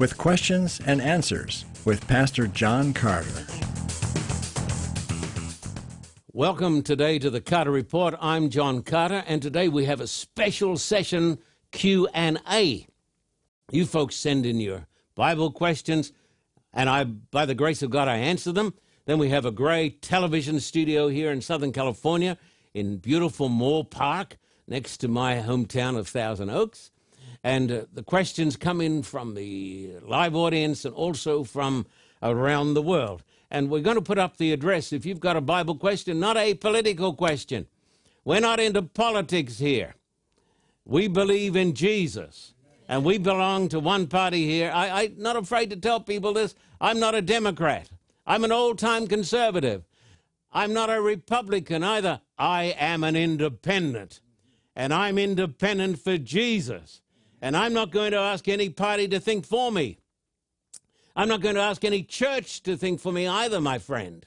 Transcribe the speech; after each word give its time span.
with 0.00 0.16
questions 0.16 0.80
and 0.86 1.02
answers 1.02 1.66
with 1.84 2.08
Pastor 2.08 2.46
John 2.46 2.94
Carter. 2.94 3.44
Welcome 6.32 6.82
today 6.82 7.18
to 7.18 7.28
the 7.28 7.42
Carter 7.42 7.70
Report. 7.70 8.14
I'm 8.18 8.48
John 8.48 8.82
Carter 8.82 9.22
and 9.26 9.42
today 9.42 9.68
we 9.68 9.84
have 9.84 10.00
a 10.00 10.06
special 10.06 10.78
session 10.78 11.38
Q&A. 11.70 12.86
You 13.70 13.84
folks 13.84 14.16
send 14.16 14.46
in 14.46 14.58
your 14.58 14.86
Bible 15.14 15.52
questions 15.52 16.14
and 16.72 16.88
I 16.88 17.04
by 17.04 17.44
the 17.44 17.54
grace 17.54 17.82
of 17.82 17.90
God 17.90 18.08
I 18.08 18.16
answer 18.16 18.52
them. 18.52 18.72
Then 19.04 19.18
we 19.18 19.28
have 19.28 19.44
a 19.44 19.50
great 19.50 20.00
television 20.00 20.60
studio 20.60 21.08
here 21.08 21.30
in 21.30 21.42
Southern 21.42 21.72
California 21.72 22.38
in 22.72 22.96
beautiful 22.96 23.50
Moorpark 23.50 24.38
next 24.66 24.96
to 24.98 25.08
my 25.08 25.36
hometown 25.36 25.98
of 25.98 26.08
Thousand 26.08 26.48
Oaks. 26.48 26.90
And 27.42 27.72
uh, 27.72 27.84
the 27.92 28.02
questions 28.02 28.56
come 28.56 28.80
in 28.80 29.02
from 29.02 29.34
the 29.34 29.92
live 30.02 30.36
audience 30.36 30.84
and 30.84 30.94
also 30.94 31.44
from 31.44 31.86
around 32.22 32.74
the 32.74 32.82
world. 32.82 33.22
And 33.50 33.70
we're 33.70 33.80
going 33.80 33.96
to 33.96 34.02
put 34.02 34.18
up 34.18 34.36
the 34.36 34.52
address 34.52 34.92
if 34.92 35.04
you've 35.04 35.20
got 35.20 35.36
a 35.36 35.40
Bible 35.40 35.74
question, 35.74 36.20
not 36.20 36.36
a 36.36 36.54
political 36.54 37.14
question. 37.14 37.66
We're 38.24 38.40
not 38.40 38.60
into 38.60 38.82
politics 38.82 39.58
here. 39.58 39.94
We 40.84 41.08
believe 41.08 41.56
in 41.56 41.74
Jesus. 41.74 42.54
And 42.88 43.04
we 43.04 43.18
belong 43.18 43.68
to 43.68 43.80
one 43.80 44.08
party 44.08 44.46
here. 44.46 44.70
I, 44.74 45.04
I'm 45.04 45.14
not 45.16 45.36
afraid 45.36 45.70
to 45.70 45.76
tell 45.76 46.00
people 46.00 46.32
this. 46.32 46.54
I'm 46.80 46.98
not 46.98 47.14
a 47.14 47.22
Democrat. 47.22 47.88
I'm 48.26 48.44
an 48.44 48.52
old 48.52 48.78
time 48.78 49.06
conservative. 49.06 49.84
I'm 50.52 50.72
not 50.72 50.90
a 50.90 51.00
Republican 51.00 51.84
either. 51.84 52.20
I 52.36 52.74
am 52.78 53.04
an 53.04 53.14
independent. 53.14 54.20
And 54.74 54.92
I'm 54.92 55.18
independent 55.18 56.00
for 56.00 56.18
Jesus. 56.18 57.00
And 57.40 57.56
I'm 57.56 57.72
not 57.72 57.90
going 57.90 58.12
to 58.12 58.18
ask 58.18 58.48
any 58.48 58.68
party 58.68 59.08
to 59.08 59.20
think 59.20 59.46
for 59.46 59.72
me. 59.72 59.98
I'm 61.16 61.28
not 61.28 61.40
going 61.40 61.54
to 61.54 61.60
ask 61.60 61.84
any 61.84 62.02
church 62.02 62.62
to 62.62 62.76
think 62.76 63.00
for 63.00 63.12
me 63.12 63.26
either, 63.26 63.60
my 63.60 63.78
friend. 63.78 64.26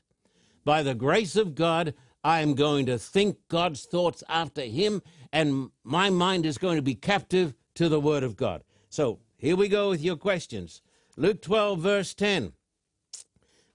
By 0.65 0.83
the 0.83 0.95
grace 0.95 1.35
of 1.35 1.55
God, 1.55 1.93
I 2.23 2.41
am 2.41 2.53
going 2.55 2.85
to 2.87 2.97
think 2.97 3.37
God's 3.49 3.83
thoughts 3.83 4.23
after 4.29 4.61
Him, 4.61 5.01
and 5.31 5.69
my 5.83 6.09
mind 6.09 6.45
is 6.45 6.57
going 6.57 6.77
to 6.77 6.81
be 6.81 6.95
captive 6.95 7.53
to 7.75 7.89
the 7.89 7.99
Word 7.99 8.23
of 8.23 8.35
God. 8.35 8.63
So 8.89 9.19
here 9.37 9.55
we 9.55 9.67
go 9.67 9.89
with 9.89 10.01
your 10.01 10.15
questions. 10.15 10.81
Luke 11.17 11.41
12, 11.41 11.79
verse 11.79 12.13
10. 12.13 12.53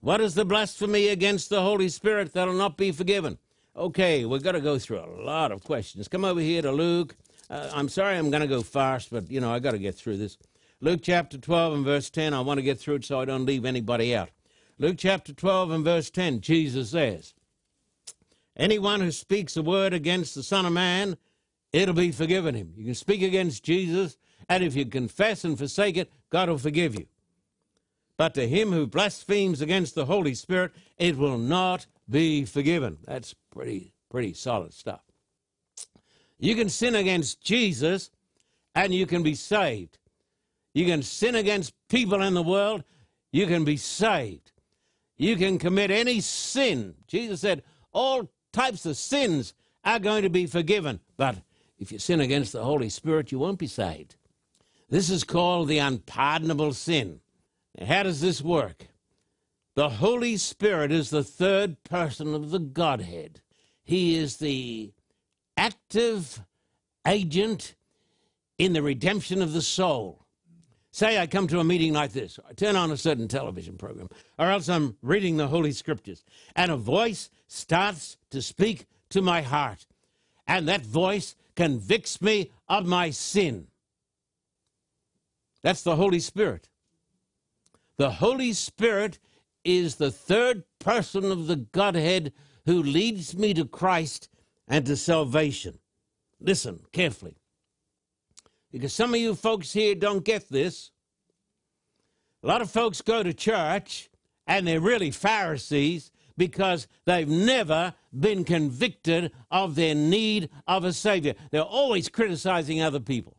What 0.01 0.21
is 0.21 0.35
the 0.35 0.45
blasphemy 0.45 1.09
against 1.09 1.51
the 1.51 1.63
Holy 1.63 1.89
Spirit 1.89 2.33
that'll 2.33 2.55
not 2.55 2.77
be 2.77 2.93
forgiven? 2.93 3.39
Okay, 3.77 4.25
we've 4.25 4.43
got 4.43 4.53
to 4.53 4.61
go 4.61 4.79
through 4.79 5.01
a 5.01 5.23
lot 5.25 5.53
of 5.53 5.63
questions. 5.63 6.09
Come 6.09 6.25
over 6.25 6.41
here 6.41 6.63
to 6.63 6.73
Luke 6.73 7.17
uh, 7.51 7.71
I'm 7.75 7.89
sorry 7.89 8.17
I'm 8.17 8.31
going 8.31 8.43
to 8.43 8.47
go 8.47 8.63
fast, 8.63 9.11
but, 9.11 9.31
you 9.31 9.41
know, 9.41 9.53
I 9.53 9.59
got 9.59 9.73
to 9.73 9.79
get 9.79 9.95
through 9.95 10.19
this. 10.19 10.37
Luke 10.81 11.01
chapter 11.03 11.39
12 11.39 11.75
and 11.75 11.85
verse 11.85 12.11
10, 12.11 12.35
I 12.35 12.41
want 12.41 12.59
to 12.59 12.63
get 12.63 12.79
through 12.79 12.97
it 12.97 13.05
so 13.05 13.21
I 13.21 13.25
don't 13.25 13.47
leave 13.47 13.65
anybody 13.65 14.15
out. 14.15 14.31
Luke 14.79 14.97
chapter 14.99 15.33
12 15.33 15.71
and 15.73 15.85
verse 15.85 16.11
10, 16.11 16.41
Jesus 16.41 16.91
says, 16.91 17.35
Anyone 18.57 19.01
who 19.01 19.11
speaks 19.11 19.57
a 19.57 19.63
word 19.63 19.93
against 19.93 20.35
the 20.35 20.43
Son 20.43 20.67
of 20.67 20.73
Man, 20.73 21.17
it'll 21.73 21.95
be 21.95 22.13
forgiven 22.13 22.55
him. 22.55 22.75
You 22.77 22.85
can 22.85 22.95
speak 22.95 23.23
against 23.23 23.65
Jesus, 23.65 24.19
and 24.49 24.63
if 24.63 24.77
you 24.77 24.87
confess 24.87 25.45
and 25.45 25.57
forsake 25.59 25.97
it, 25.97 26.13
God 26.31 26.49
will 26.49 26.59
forgive 26.59 26.95
you. 26.95 27.07
But 28.17 28.35
to 28.35 28.49
him 28.49 28.73
who 28.73 28.87
blasphemes 28.87 29.61
against 29.61 29.95
the 29.95 30.07
Holy 30.07 30.35
Spirit, 30.35 30.73
it 30.97 31.17
will 31.17 31.39
not 31.39 31.87
be 32.11 32.45
forgiven. 32.45 32.99
That's 33.05 33.35
pretty, 33.51 33.95
pretty 34.11 34.35
solid 34.35 34.75
stuff. 34.75 35.08
You 36.39 36.55
can 36.55 36.69
sin 36.69 36.95
against 36.95 37.41
Jesus 37.41 38.11
and 38.75 38.95
you 38.95 39.07
can 39.07 39.23
be 39.23 39.35
saved. 39.35 39.99
You 40.75 40.87
can 40.87 41.03
sin 41.03 41.35
against 41.35 41.75
people 41.89 42.23
in 42.23 42.35
the 42.35 42.43
world, 42.43 42.85
you 43.33 43.47
can 43.47 43.65
be 43.65 43.77
saved. 43.77 44.53
You 45.17 45.37
can 45.37 45.59
commit 45.59 45.91
any 45.91 46.21
sin. 46.21 46.95
Jesus 47.09 47.41
said 47.41 47.63
all 47.93 48.31
types 48.53 48.87
of 48.87 48.97
sins 48.97 49.55
are 49.85 49.99
going 49.99 50.23
to 50.23 50.31
be 50.31 50.47
forgiven. 50.47 51.01
But 51.17 51.39
if 51.79 51.91
you 51.91 51.99
sin 51.99 52.21
against 52.21 52.53
the 52.53 52.63
Holy 52.63 52.89
Spirit, 52.89 53.33
you 53.33 53.39
won't 53.39 53.59
be 53.59 53.67
saved. 53.67 54.15
This 54.89 55.11
is 55.11 55.25
called 55.25 55.69
the 55.69 55.79
unpardonable 55.79 56.73
sin. 56.73 57.21
How 57.87 58.05
does 58.05 58.21
this 58.21 58.41
work? 58.41 58.87
The 59.75 59.91
Holy 59.91 60.37
Spirit 60.37 60.91
is 60.91 61.11
the 61.11 61.23
third 61.23 61.83
person 61.85 62.35
of 62.35 62.51
the 62.51 62.59
Godhead. 62.59 63.41
He 63.85 64.17
is 64.17 64.39
the 64.39 64.93
active 65.59 66.41
agent 67.07 67.75
in 68.57 68.73
the 68.73 68.81
redemption 68.81 69.43
of 69.43 69.53
the 69.53 69.61
soul. 69.61 70.25
Say 70.93 71.19
I 71.19 71.27
come 71.27 71.47
to 71.49 71.61
a 71.61 71.65
meeting 71.65 71.93
like 71.93 72.13
this, 72.13 72.39
I 72.49 72.55
turn 72.55 72.77
on 72.77 72.91
a 72.91 72.97
certain 72.97 73.29
television 73.29 73.77
program, 73.77 74.09
or 74.39 74.47
else 74.47 74.69
I'm 74.69 74.97
reading 75.03 75.37
the 75.37 75.49
Holy 75.49 75.73
Scriptures, 75.73 76.25
and 76.57 76.71
a 76.71 76.77
voice 76.77 77.29
starts 77.47 78.17
to 78.31 78.41
speak 78.41 78.87
to 79.11 79.21
my 79.21 79.43
heart, 79.43 79.87
and 80.47 80.67
that 80.69 80.87
voice 80.87 81.35
convicts 81.57 82.23
me 82.23 82.51
of 82.69 82.87
my 82.87 83.11
sin. 83.11 83.67
That's 85.63 85.83
the 85.83 85.97
Holy 85.97 86.21
Spirit. 86.21 86.69
The 87.97 88.13
Holy 88.13 88.53
Spirit 88.53 89.19
is 89.65 89.97
the 89.97 90.13
third 90.13 90.63
person 90.79 91.31
of 91.31 91.49
the 91.49 91.57
Godhead 91.57 92.33
who 92.65 92.83
leads 92.83 93.37
me 93.37 93.55
to 93.55 93.65
Christ 93.65 94.29
and 94.69 94.85
to 94.87 94.97
salvation. 94.97 95.79
Listen 96.41 96.81
carefully. 96.93 97.37
Because 98.71 98.93
some 98.93 99.15
of 99.15 99.21
you 99.21 99.35
folks 99.35 99.73
here 99.73 99.95
don't 99.95 100.25
get 100.25 100.49
this. 100.49 100.91
A 102.43 102.47
lot 102.47 102.63
of 102.63 102.71
folks 102.71 103.01
go 103.01 103.23
to 103.23 103.33
church 103.33 104.11
and 104.47 104.67
they're 104.67 104.81
really 104.81 105.11
Pharisees 105.11 106.13
because 106.37 106.87
they've 107.05 107.29
never 107.29 107.95
been 108.19 108.45
convicted 108.45 109.33
of 109.51 109.75
their 109.75 109.95
need 109.95 110.51
of 110.67 110.85
a 110.85 110.93
Savior. 110.93 111.35
They're 111.51 111.63
always 111.63 112.09
criticizing 112.09 112.81
other 112.81 113.01
people. 113.01 113.37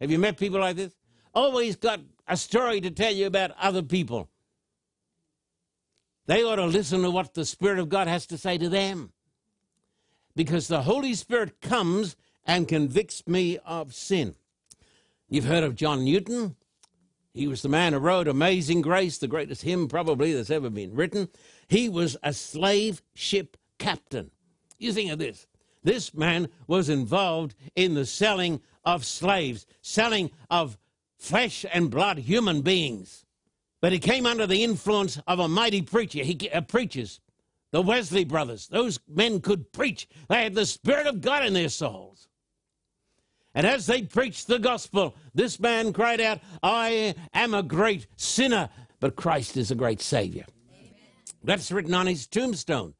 Have 0.00 0.10
you 0.10 0.18
met 0.18 0.38
people 0.38 0.60
like 0.60 0.76
this? 0.76 0.96
Always 1.34 1.76
got 1.76 2.00
a 2.26 2.36
story 2.36 2.80
to 2.80 2.90
tell 2.90 3.12
you 3.12 3.26
about 3.26 3.50
other 3.60 3.82
people. 3.82 4.30
They 6.26 6.42
ought 6.42 6.56
to 6.56 6.64
listen 6.64 7.02
to 7.02 7.10
what 7.10 7.34
the 7.34 7.44
Spirit 7.44 7.78
of 7.78 7.90
God 7.90 8.08
has 8.08 8.26
to 8.28 8.38
say 8.38 8.56
to 8.56 8.68
them 8.68 9.12
because 10.36 10.68
the 10.68 10.82
Holy 10.82 11.14
Spirit 11.14 11.60
comes 11.60 12.16
and 12.46 12.68
convicts 12.68 13.26
me 13.26 13.58
of 13.64 13.94
sin. 13.94 14.34
You've 15.28 15.44
heard 15.44 15.64
of 15.64 15.74
John 15.74 16.04
Newton. 16.04 16.56
He 17.32 17.48
was 17.48 17.62
the 17.62 17.68
man 17.68 17.92
who 17.92 17.98
wrote 17.98 18.28
Amazing 18.28 18.82
Grace, 18.82 19.18
the 19.18 19.26
greatest 19.26 19.62
hymn 19.62 19.88
probably 19.88 20.32
that's 20.32 20.50
ever 20.50 20.70
been 20.70 20.94
written. 20.94 21.28
He 21.68 21.88
was 21.88 22.16
a 22.22 22.32
slave 22.32 23.02
ship 23.14 23.56
captain. 23.78 24.30
You 24.78 24.92
think 24.92 25.10
of 25.10 25.18
this. 25.18 25.46
This 25.82 26.14
man 26.14 26.48
was 26.66 26.88
involved 26.88 27.54
in 27.74 27.94
the 27.94 28.06
selling 28.06 28.60
of 28.84 29.04
slaves, 29.04 29.66
selling 29.82 30.30
of 30.50 30.78
flesh 31.18 31.64
and 31.72 31.90
blood 31.90 32.18
human 32.18 32.62
beings. 32.62 33.24
But 33.80 33.92
he 33.92 33.98
came 33.98 34.24
under 34.24 34.46
the 34.46 34.64
influence 34.64 35.20
of 35.26 35.38
a 35.38 35.48
mighty 35.48 35.82
preacher. 35.82 36.22
He 36.22 36.50
uh, 36.50 36.62
the 37.74 37.82
Wesley 37.82 38.22
brothers, 38.22 38.68
those 38.68 39.00
men 39.08 39.40
could 39.40 39.72
preach. 39.72 40.06
They 40.28 40.44
had 40.44 40.54
the 40.54 40.64
Spirit 40.64 41.08
of 41.08 41.20
God 41.20 41.44
in 41.44 41.54
their 41.54 41.68
souls. 41.68 42.28
And 43.52 43.66
as 43.66 43.86
they 43.86 44.02
preached 44.02 44.46
the 44.46 44.60
gospel, 44.60 45.16
this 45.34 45.58
man 45.58 45.92
cried 45.92 46.20
out, 46.20 46.38
I 46.62 47.16
am 47.34 47.52
a 47.52 47.64
great 47.64 48.06
sinner, 48.14 48.68
but 49.00 49.16
Christ 49.16 49.56
is 49.56 49.72
a 49.72 49.74
great 49.74 50.00
Savior. 50.00 50.44
Amen. 50.72 50.92
That's 51.42 51.72
written 51.72 51.94
on 51.94 52.06
his 52.06 52.28
tombstone. 52.28 52.94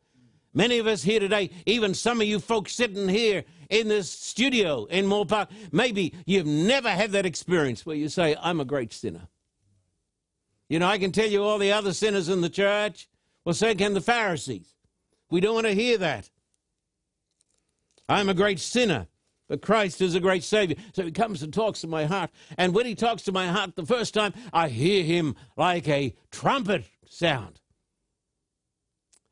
Many 0.53 0.81
of 0.81 0.89
us 0.89 1.05
here 1.05 1.21
today, 1.21 1.51
even 1.67 1.95
some 1.95 2.21
of 2.21 2.27
you 2.27 2.41
folks 2.41 2.75
sitting 2.75 3.09
here 3.09 3.45
in 3.71 3.87
this 3.87 4.11
studio 4.11 4.87
in 4.87 5.07
Moorpark, 5.07 5.51
maybe 5.71 6.15
you've 6.27 6.47
never 6.47 6.91
had 6.91 7.13
that 7.13 7.27
experience 7.27 7.87
where 7.87 7.95
you 7.95 8.09
say, 8.09 8.35
I'm 8.43 8.59
a 8.59 8.65
great 8.65 8.93
sinner. 8.93 9.29
You 10.69 10.81
know, 10.81 10.89
I 10.89 10.99
can 10.99 11.13
tell 11.13 11.29
you 11.29 11.45
all 11.45 11.59
the 11.59 11.71
other 11.71 11.93
sinners 11.93 12.29
in 12.29 12.41
the 12.41 12.51
church, 12.51 13.09
well, 13.45 13.55
so 13.55 13.75
can 13.75 13.95
the 13.95 14.01
Pharisees. 14.01 14.75
We 15.31 15.41
don't 15.41 15.55
want 15.55 15.67
to 15.67 15.75
hear 15.75 15.99
that. 15.99 16.31
I'm 18.09 18.29
a 18.29 18.35
great 18.35 18.61
sinner, 18.61 19.07
But 19.49 19.63
Christ 19.63 20.01
is 20.01 20.15
a 20.15 20.21
great 20.21 20.43
Savior. 20.43 20.77
So 20.93 21.05
he 21.05 21.11
comes 21.11 21.43
and 21.43 21.53
talks 21.53 21.83
to 21.83 21.87
my 21.87 22.05
heart. 22.07 22.31
And 22.57 22.75
when 22.75 22.87
he 22.87 22.95
talks 22.95 23.23
to 23.25 23.33
my 23.33 23.47
heart 23.47 23.77
the 23.77 23.87
first 23.87 24.15
time, 24.15 24.33
I 24.53 24.69
hear 24.69 25.05
him 25.05 25.37
like 25.57 25.87
a 25.89 26.15
trumpet 26.31 26.85
sound. 27.07 27.61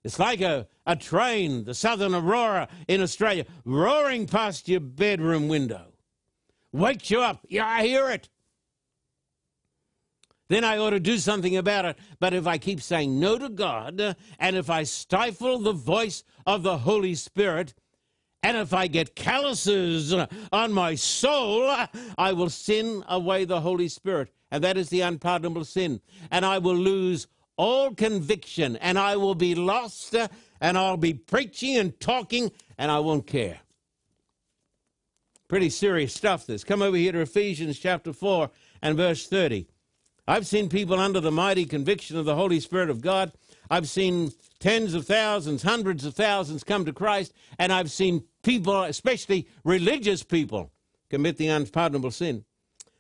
It's 0.04 0.18
like 0.18 0.40
a, 0.40 0.66
a 0.86 0.96
train, 0.96 1.64
the 1.64 1.74
Southern 1.74 2.14
Aurora 2.14 2.68
in 2.88 3.00
Australia, 3.00 3.46
roaring 3.64 4.26
past 4.26 4.68
your 4.68 4.80
bedroom 4.80 5.48
window. 5.48 5.92
Wakes 6.72 7.10
you 7.10 7.20
up. 7.20 7.46
Yeah, 7.48 7.66
I 7.66 7.86
hear 7.86 8.10
it. 8.10 8.28
Then 10.52 10.64
I 10.64 10.76
ought 10.76 10.90
to 10.90 11.00
do 11.00 11.16
something 11.16 11.56
about 11.56 11.86
it. 11.86 11.98
But 12.20 12.34
if 12.34 12.46
I 12.46 12.58
keep 12.58 12.82
saying 12.82 13.18
no 13.18 13.38
to 13.38 13.48
God, 13.48 14.14
and 14.38 14.54
if 14.54 14.68
I 14.68 14.82
stifle 14.82 15.58
the 15.58 15.72
voice 15.72 16.24
of 16.44 16.62
the 16.62 16.76
Holy 16.76 17.14
Spirit, 17.14 17.72
and 18.42 18.58
if 18.58 18.74
I 18.74 18.86
get 18.86 19.16
calluses 19.16 20.12
on 20.52 20.72
my 20.74 20.94
soul, 20.94 21.74
I 22.18 22.32
will 22.34 22.50
sin 22.50 23.02
away 23.08 23.46
the 23.46 23.62
Holy 23.62 23.88
Spirit. 23.88 24.30
And 24.50 24.62
that 24.62 24.76
is 24.76 24.90
the 24.90 25.00
unpardonable 25.00 25.64
sin. 25.64 26.02
And 26.30 26.44
I 26.44 26.58
will 26.58 26.76
lose 26.76 27.28
all 27.56 27.94
conviction, 27.94 28.76
and 28.76 28.98
I 28.98 29.16
will 29.16 29.34
be 29.34 29.54
lost, 29.54 30.14
and 30.60 30.76
I'll 30.76 30.98
be 30.98 31.14
preaching 31.14 31.78
and 31.78 31.98
talking, 31.98 32.52
and 32.76 32.90
I 32.90 32.98
won't 32.98 33.26
care. 33.26 33.60
Pretty 35.48 35.70
serious 35.70 36.12
stuff, 36.12 36.44
this. 36.44 36.62
Come 36.62 36.82
over 36.82 36.98
here 36.98 37.12
to 37.12 37.20
Ephesians 37.20 37.78
chapter 37.78 38.12
4 38.12 38.50
and 38.82 38.98
verse 38.98 39.26
30. 39.26 39.66
I've 40.26 40.46
seen 40.46 40.68
people 40.68 40.98
under 41.00 41.20
the 41.20 41.32
mighty 41.32 41.64
conviction 41.64 42.16
of 42.16 42.24
the 42.24 42.36
Holy 42.36 42.60
Spirit 42.60 42.90
of 42.90 43.00
God. 43.00 43.32
I've 43.68 43.88
seen 43.88 44.32
tens 44.60 44.94
of 44.94 45.06
thousands, 45.06 45.62
hundreds 45.62 46.04
of 46.04 46.14
thousands 46.14 46.62
come 46.62 46.84
to 46.84 46.92
Christ, 46.92 47.32
and 47.58 47.72
I've 47.72 47.90
seen 47.90 48.24
people, 48.42 48.82
especially 48.84 49.48
religious 49.64 50.22
people, 50.22 50.70
commit 51.10 51.38
the 51.38 51.48
unpardonable 51.48 52.12
sin. 52.12 52.44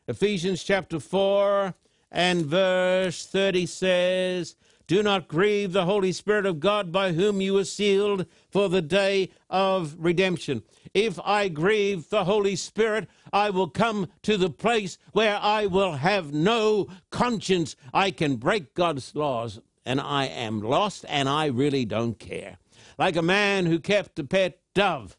Ephesians 0.08 0.64
chapter 0.64 0.98
4 0.98 1.74
and 2.10 2.44
verse 2.44 3.24
30 3.26 3.66
says, 3.66 4.56
Do 4.92 5.02
not 5.02 5.26
grieve 5.26 5.72
the 5.72 5.86
Holy 5.86 6.12
Spirit 6.12 6.44
of 6.44 6.60
God 6.60 6.92
by 6.92 7.12
whom 7.12 7.40
you 7.40 7.54
were 7.54 7.64
sealed 7.64 8.26
for 8.50 8.68
the 8.68 8.82
day 8.82 9.30
of 9.48 9.96
redemption. 9.98 10.62
If 10.92 11.18
I 11.24 11.48
grieve 11.48 12.10
the 12.10 12.24
Holy 12.24 12.56
Spirit, 12.56 13.08
I 13.32 13.48
will 13.48 13.70
come 13.70 14.08
to 14.20 14.36
the 14.36 14.50
place 14.50 14.98
where 15.12 15.38
I 15.40 15.64
will 15.64 15.92
have 15.92 16.34
no 16.34 16.88
conscience. 17.08 17.74
I 17.94 18.10
can 18.10 18.36
break 18.36 18.74
God's 18.74 19.14
laws 19.14 19.62
and 19.86 19.98
I 19.98 20.26
am 20.26 20.60
lost 20.60 21.06
and 21.08 21.26
I 21.26 21.46
really 21.46 21.86
don't 21.86 22.18
care. 22.18 22.58
Like 22.98 23.16
a 23.16 23.22
man 23.22 23.64
who 23.64 23.80
kept 23.80 24.18
a 24.18 24.24
pet 24.24 24.58
dove. 24.74 25.16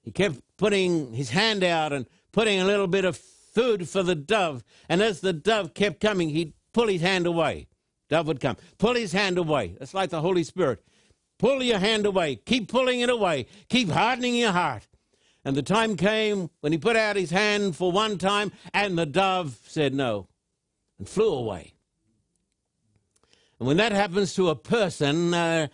He 0.00 0.12
kept 0.12 0.40
putting 0.56 1.12
his 1.12 1.28
hand 1.28 1.62
out 1.62 1.92
and 1.92 2.06
putting 2.32 2.58
a 2.58 2.64
little 2.64 2.88
bit 2.88 3.04
of 3.04 3.18
food 3.18 3.86
for 3.86 4.02
the 4.02 4.14
dove. 4.14 4.64
And 4.88 5.02
as 5.02 5.20
the 5.20 5.34
dove 5.34 5.74
kept 5.74 6.00
coming, 6.00 6.30
he'd 6.30 6.54
pull 6.72 6.88
his 6.88 7.02
hand 7.02 7.26
away. 7.26 7.66
Dove 8.10 8.26
would 8.26 8.40
come. 8.40 8.56
Pull 8.76 8.94
his 8.94 9.12
hand 9.12 9.38
away. 9.38 9.76
That's 9.78 9.94
like 9.94 10.10
the 10.10 10.20
Holy 10.20 10.44
Spirit. 10.44 10.84
Pull 11.38 11.62
your 11.62 11.78
hand 11.78 12.04
away. 12.04 12.36
Keep 12.36 12.70
pulling 12.70 13.00
it 13.00 13.08
away. 13.08 13.46
Keep 13.70 13.88
hardening 13.88 14.34
your 14.34 14.52
heart. 14.52 14.86
And 15.44 15.56
the 15.56 15.62
time 15.62 15.96
came 15.96 16.50
when 16.60 16.72
he 16.72 16.78
put 16.78 16.96
out 16.96 17.16
his 17.16 17.30
hand 17.30 17.76
for 17.76 17.90
one 17.90 18.18
time, 18.18 18.52
and 18.74 18.98
the 18.98 19.06
dove 19.06 19.58
said 19.66 19.94
no 19.94 20.28
and 20.98 21.08
flew 21.08 21.32
away. 21.32 21.72
And 23.58 23.66
when 23.66 23.78
that 23.78 23.92
happens 23.92 24.34
to 24.34 24.50
a 24.50 24.54
person, 24.56 25.32
uh, 25.32 25.68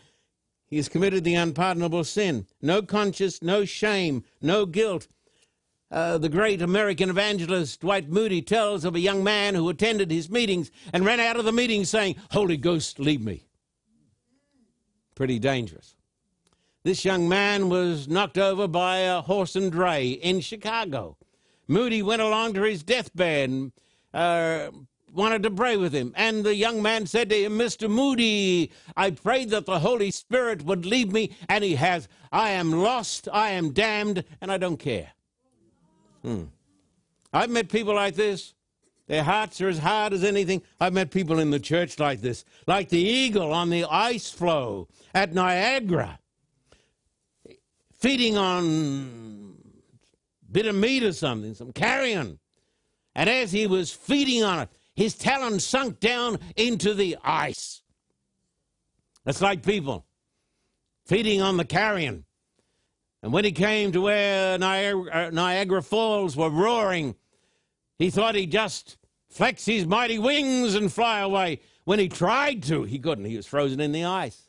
he 0.67 0.77
has 0.77 0.89
committed 0.89 1.25
the 1.25 1.35
unpardonable 1.35 2.05
sin. 2.05 2.47
No 2.61 2.83
conscience, 2.83 3.43
no 3.43 3.65
shame, 3.65 4.25
no 4.41 4.67
guilt. 4.67 5.09
Uh, 5.91 6.19
the 6.19 6.29
great 6.29 6.61
American 6.61 7.11
evangelist 7.11 7.81
Dwight 7.81 8.09
Moody 8.09 8.43
tells 8.43 8.85
of 8.85 8.97
a 8.97 9.01
young 9.01 9.23
man 9.23 9.55
who 9.55 9.69
attended 9.69 10.11
his 10.11 10.29
meetings 10.29 10.71
and 10.93 11.05
ran 11.05 11.21
out 11.21 11.37
of 11.37 11.45
the 11.45 11.53
meeting 11.53 11.85
saying, 11.85 12.17
Holy 12.33 12.57
Ghost, 12.57 12.99
leave 12.99 13.21
me. 13.21 13.47
Pretty 15.15 15.39
dangerous. 15.39 15.95
This 16.83 17.05
young 17.05 17.29
man 17.29 17.69
was 17.69 18.09
knocked 18.09 18.39
over 18.39 18.67
by 18.67 18.99
a 18.99 19.21
horse 19.21 19.57
and 19.57 19.71
dray 19.71 20.11
in 20.11 20.41
Chicago. 20.41 21.17
Moody 21.69 22.03
went 22.03 22.23
along 22.23 22.55
to 22.55 22.63
his 22.63 22.83
deathbed 22.83 23.51
and 23.51 23.73
uh, 24.13 24.71
wanted 25.13 25.43
to 25.45 25.51
pray 25.51 25.77
with 25.77 25.93
him. 25.93 26.13
And 26.17 26.45
the 26.45 26.55
young 26.55 26.83
man 26.83 27.07
said 27.07 27.31
to 27.31 27.45
him, 27.45 27.59
Mr. 27.59 27.89
Moody, 27.89 28.71
I 28.97 29.11
prayed 29.13 29.51
that 29.51 29.67
the 29.67 29.81
Holy 29.81 30.11
Spirit 30.11 30.65
would 30.65 30.87
lead 30.87 31.13
me, 31.13 31.37
and 31.49 31.65
he 31.65 31.77
has. 31.77 32.09
I 32.31 32.51
am 32.51 32.73
lost, 32.73 33.29
I 33.33 33.51
am 33.51 33.73
damned, 33.73 34.25
and 34.41 34.53
I 34.53 34.59
don't 34.59 34.79
care. 34.79 35.13
Hmm. 36.27 36.43
I've 37.33 37.51
met 37.51 37.69
people 37.69 37.95
like 37.95 38.17
this. 38.17 38.53
Their 39.07 39.23
hearts 39.23 39.61
are 39.61 39.69
as 39.69 39.79
hard 39.79 40.13
as 40.13 40.25
anything. 40.25 40.61
I've 40.81 40.93
met 40.93 41.13
people 41.13 41.39
in 41.39 41.51
the 41.51 41.61
church 41.61 42.01
like 42.01 42.21
this, 42.21 42.45
like 42.67 42.89
the 42.89 42.99
eagle 42.99 43.53
on 43.53 43.71
the 43.71 43.85
ice 43.85 44.29
floe 44.29 44.89
at 45.15 45.33
Niagara, 45.33 46.19
feeding 47.95 48.37
on 48.37 49.55
bit 50.51 50.67
of 50.67 50.75
meat 50.75 51.05
or 51.05 51.13
something, 51.13 51.55
some 51.55 51.71
carrion. 51.73 52.41
And 53.15 53.31
as 53.31 53.53
he 53.53 53.69
was 53.69 53.93
feeding 53.93 54.43
on 54.43 54.63
it, 54.63 54.69
his 54.97 55.15
talon 55.15 55.61
sunk 55.61 56.01
down 56.01 56.41
into 56.57 56.93
the 56.93 57.17
ice. 57.23 57.83
That's 59.25 59.41
like 59.41 59.65
people 59.65 60.07
feeding 61.05 61.41
on 61.41 61.57
the 61.57 61.65
carrion. 61.65 62.25
And 63.27 63.33
when 63.33 63.43
he 63.43 63.51
came 63.51 63.91
to 63.91 64.03
where 64.03 64.57
Niagara, 64.57 65.11
uh, 65.27 65.31
Niagara 65.33 65.83
Falls 65.83 66.37
were 66.37 66.49
roaring, 66.49 67.17
he 67.99 68.09
thought 68.09 68.37
he'd 68.37 68.53
just 68.53 68.99
flex 69.29 69.67
his 69.67 69.85
mighty 69.85 70.17
wings 70.17 70.77
and 70.77 70.93
fly 70.93 71.19
away. 71.19 71.59
When 71.83 71.99
he 71.99 72.09
tried 72.09 72.63
to, 72.63 72.85
he 72.85 73.01
couldn't. 73.01 73.25
He 73.25 73.37
was 73.37 73.45
frozen 73.45 73.81
in 73.81 73.91
the 73.91 74.05
ice. 74.05 74.49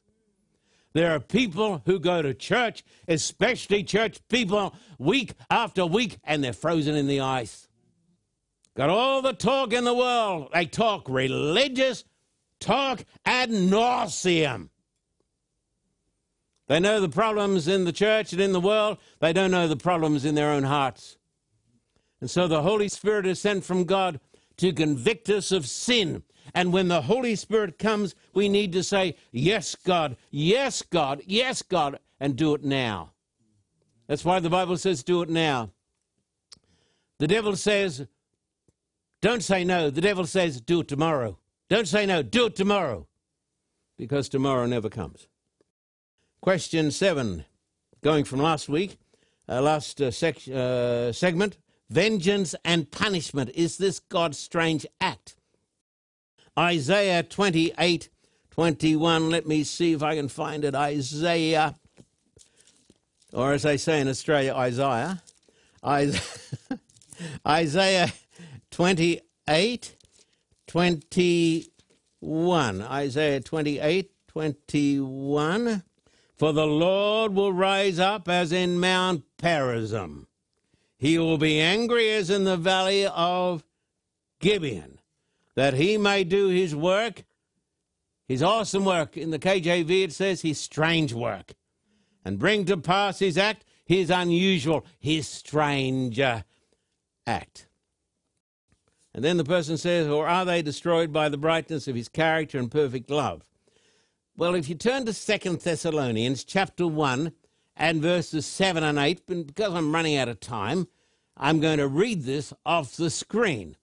There 0.93 1.11
are 1.11 1.19
people 1.19 1.81
who 1.87 1.97
go 1.97 2.21
to 2.21 2.35
church, 2.35 2.83
especially 3.07 3.83
church 3.83 4.19
people, 4.27 4.75
week 4.99 5.33
after 5.49 5.83
week, 5.83 6.19
and 6.23 6.43
they're 6.43 6.53
frozen 6.53 6.93
in 6.93 7.07
the 7.07 7.21
ice. 7.21 7.67
Got 8.75 8.91
all 8.91 9.23
the 9.23 9.33
talk 9.33 9.73
in 9.73 9.85
the 9.85 9.93
world. 9.95 10.49
They 10.53 10.67
talk 10.67 11.09
religious 11.09 12.03
talk 12.59 13.03
ad 13.25 13.49
nauseum. 13.49 14.69
They 16.67 16.79
know 16.79 16.99
the 16.99 17.09
problems 17.09 17.67
in 17.67 17.85
the 17.85 17.93
church 17.93 18.33
and 18.33 18.41
in 18.41 18.51
the 18.51 18.59
world. 18.59 18.97
They 19.19 19.33
don't 19.33 19.51
know 19.51 19.67
the 19.67 19.77
problems 19.77 20.25
in 20.25 20.35
their 20.35 20.51
own 20.51 20.63
hearts. 20.63 21.17
And 22.19 22.29
so 22.29 22.47
the 22.47 22.61
Holy 22.61 22.89
Spirit 22.89 23.25
is 23.25 23.39
sent 23.39 23.63
from 23.63 23.85
God 23.85 24.19
to 24.57 24.73
convict 24.73 25.29
us 25.29 25.51
of 25.51 25.67
sin. 25.67 26.23
And 26.53 26.73
when 26.73 26.87
the 26.87 27.03
Holy 27.03 27.35
Spirit 27.35 27.77
comes, 27.77 28.15
we 28.33 28.49
need 28.49 28.73
to 28.73 28.83
say, 28.83 29.15
Yes, 29.31 29.75
God, 29.75 30.17
yes, 30.31 30.81
God, 30.81 31.21
yes, 31.25 31.61
God, 31.61 31.99
and 32.19 32.35
do 32.35 32.53
it 32.53 32.63
now. 32.63 33.11
That's 34.07 34.25
why 34.25 34.39
the 34.39 34.49
Bible 34.49 34.77
says, 34.77 35.03
Do 35.03 35.21
it 35.21 35.29
now. 35.29 35.71
The 37.19 37.27
devil 37.27 37.55
says, 37.55 38.07
don't 39.21 39.43
say 39.43 39.63
no. 39.63 39.89
The 39.89 40.01
devil 40.01 40.25
says, 40.25 40.61
do 40.61 40.81
it 40.81 40.87
tomorrow. 40.87 41.39
Don't 41.69 41.87
say 41.87 42.05
no. 42.05 42.21
Do 42.21 42.45
it 42.45 42.55
tomorrow. 42.55 43.07
Because 43.97 44.29
tomorrow 44.29 44.65
never 44.67 44.89
comes. 44.89 45.27
Question 46.47 46.91
seven, 46.91 47.43
going 48.01 48.23
from 48.23 48.39
last 48.39 48.69
week, 48.69 48.97
uh, 49.49 49.61
last 49.61 50.01
uh, 50.01 50.11
sec- 50.11 50.47
uh, 50.47 51.11
segment. 51.11 51.57
Vengeance 51.89 52.55
and 52.63 52.89
punishment. 52.89 53.49
Is 53.53 53.77
this 53.77 53.99
God's 53.99 54.39
strange 54.39 54.85
act? 55.01 55.35
Isaiah 56.57 57.23
28 57.23 58.07
21. 58.49 59.29
Let 59.29 59.45
me 59.45 59.65
see 59.65 59.91
if 59.91 60.01
I 60.01 60.15
can 60.15 60.29
find 60.29 60.63
it. 60.63 60.73
Isaiah, 60.73 61.75
or 63.33 63.51
as 63.51 63.63
they 63.63 63.75
say 63.75 63.99
in 63.99 64.07
Australia, 64.07 64.53
Isaiah. 64.53 65.21
Isaiah 67.45 68.13
28, 68.71 69.95
21. 70.65 72.81
Isaiah 72.83 73.41
28, 73.41 74.11
21. 74.29 75.83
For 76.37 76.53
the 76.53 76.67
Lord 76.67 77.33
will 77.33 77.51
rise 77.51 77.97
up 77.97 78.29
as 78.29 78.51
in 78.51 78.79
Mount 78.79 79.23
Perazim. 79.37 80.27
He 80.99 81.17
will 81.17 81.37
be 81.39 81.59
angry 81.59 82.11
as 82.11 82.29
in 82.29 82.43
the 82.43 82.57
valley 82.57 83.07
of 83.07 83.63
Gibeon, 84.39 84.99
that 85.55 85.73
he 85.73 85.97
may 85.97 86.23
do 86.23 86.47
his 86.49 86.75
work, 86.75 87.23
his 88.27 88.43
awesome 88.43 88.85
work. 88.85 89.17
In 89.17 89.31
the 89.31 89.39
KJV 89.39 90.03
it 90.03 90.13
says 90.13 90.41
his 90.41 90.59
strange 90.59 91.11
work, 91.11 91.53
and 92.23 92.37
bring 92.37 92.65
to 92.65 92.77
pass 92.77 93.17
his 93.19 93.37
act, 93.37 93.65
his 93.85 94.11
unusual, 94.11 94.85
his 94.99 95.27
strange 95.27 96.19
uh, 96.19 96.43
act. 97.25 97.67
And 99.13 99.23
then 99.23 99.37
the 99.37 99.43
person 99.43 99.77
says, 99.77 100.07
Or 100.07 100.27
are 100.27 100.45
they 100.45 100.61
destroyed 100.61 101.11
by 101.11 101.29
the 101.29 101.37
brightness 101.37 101.87
of 101.87 101.95
his 101.95 102.09
character 102.09 102.59
and 102.59 102.69
perfect 102.69 103.09
love? 103.09 103.43
Well, 104.39 104.53
if 104.53 104.69
you 104.69 104.75
turn 104.75 105.07
to 105.07 105.13
Second 105.13 105.61
Thessalonians 105.61 106.43
chapter 106.43 106.85
1 106.85 107.31
and 107.75 108.03
verses 108.03 108.45
7 108.45 108.83
and 108.83 108.99
8. 108.99 109.23
But 109.25 109.47
because 109.47 109.73
I'm 109.73 109.91
running 109.91 110.15
out 110.15 110.29
of 110.29 110.39
time, 110.39 110.87
I'm 111.35 111.59
going 111.59 111.79
to 111.79 111.87
read 111.87 112.23
this 112.23 112.53
off 112.63 112.95
the 112.95 113.09
screen. 113.09 113.77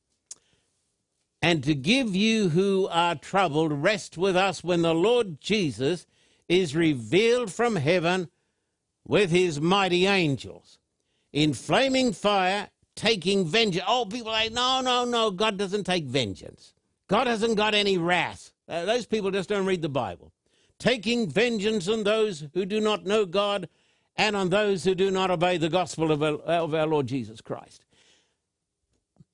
And 1.42 1.64
to 1.64 1.74
give 1.74 2.14
you 2.14 2.50
who 2.50 2.86
are 2.92 3.16
troubled 3.16 3.72
rest 3.72 4.16
with 4.16 4.36
us 4.36 4.62
when 4.62 4.82
the 4.82 4.94
Lord 4.94 5.40
Jesus 5.40 6.06
is 6.48 6.76
revealed 6.76 7.52
from 7.52 7.74
heaven 7.74 8.28
with 9.04 9.32
his 9.32 9.60
mighty 9.60 10.06
angels 10.06 10.78
in 11.32 11.52
flaming 11.52 12.12
fire, 12.12 12.68
taking 12.94 13.44
vengeance. 13.44 13.84
Oh, 13.88 14.06
people 14.06 14.32
say, 14.32 14.50
no, 14.50 14.80
no, 14.82 15.04
no, 15.04 15.32
God 15.32 15.56
doesn't 15.56 15.82
take 15.82 16.04
vengeance. 16.04 16.74
God 17.08 17.26
hasn't 17.26 17.56
got 17.56 17.74
any 17.74 17.98
wrath. 17.98 18.52
Uh, 18.68 18.84
those 18.84 19.04
people 19.04 19.32
just 19.32 19.48
don't 19.48 19.66
read 19.66 19.82
the 19.82 19.88
Bible. 19.88 20.30
Taking 20.78 21.30
vengeance 21.30 21.88
on 21.88 22.04
those 22.04 22.46
who 22.52 22.64
do 22.64 22.80
not 22.80 23.06
know 23.06 23.24
God 23.24 23.68
and 24.16 24.36
on 24.36 24.50
those 24.50 24.84
who 24.84 24.94
do 24.94 25.10
not 25.10 25.30
obey 25.30 25.56
the 25.56 25.68
gospel 25.68 26.12
of 26.12 26.22
our, 26.22 26.34
of 26.34 26.74
our 26.74 26.86
Lord 26.86 27.06
Jesus 27.06 27.40
Christ. 27.40 27.84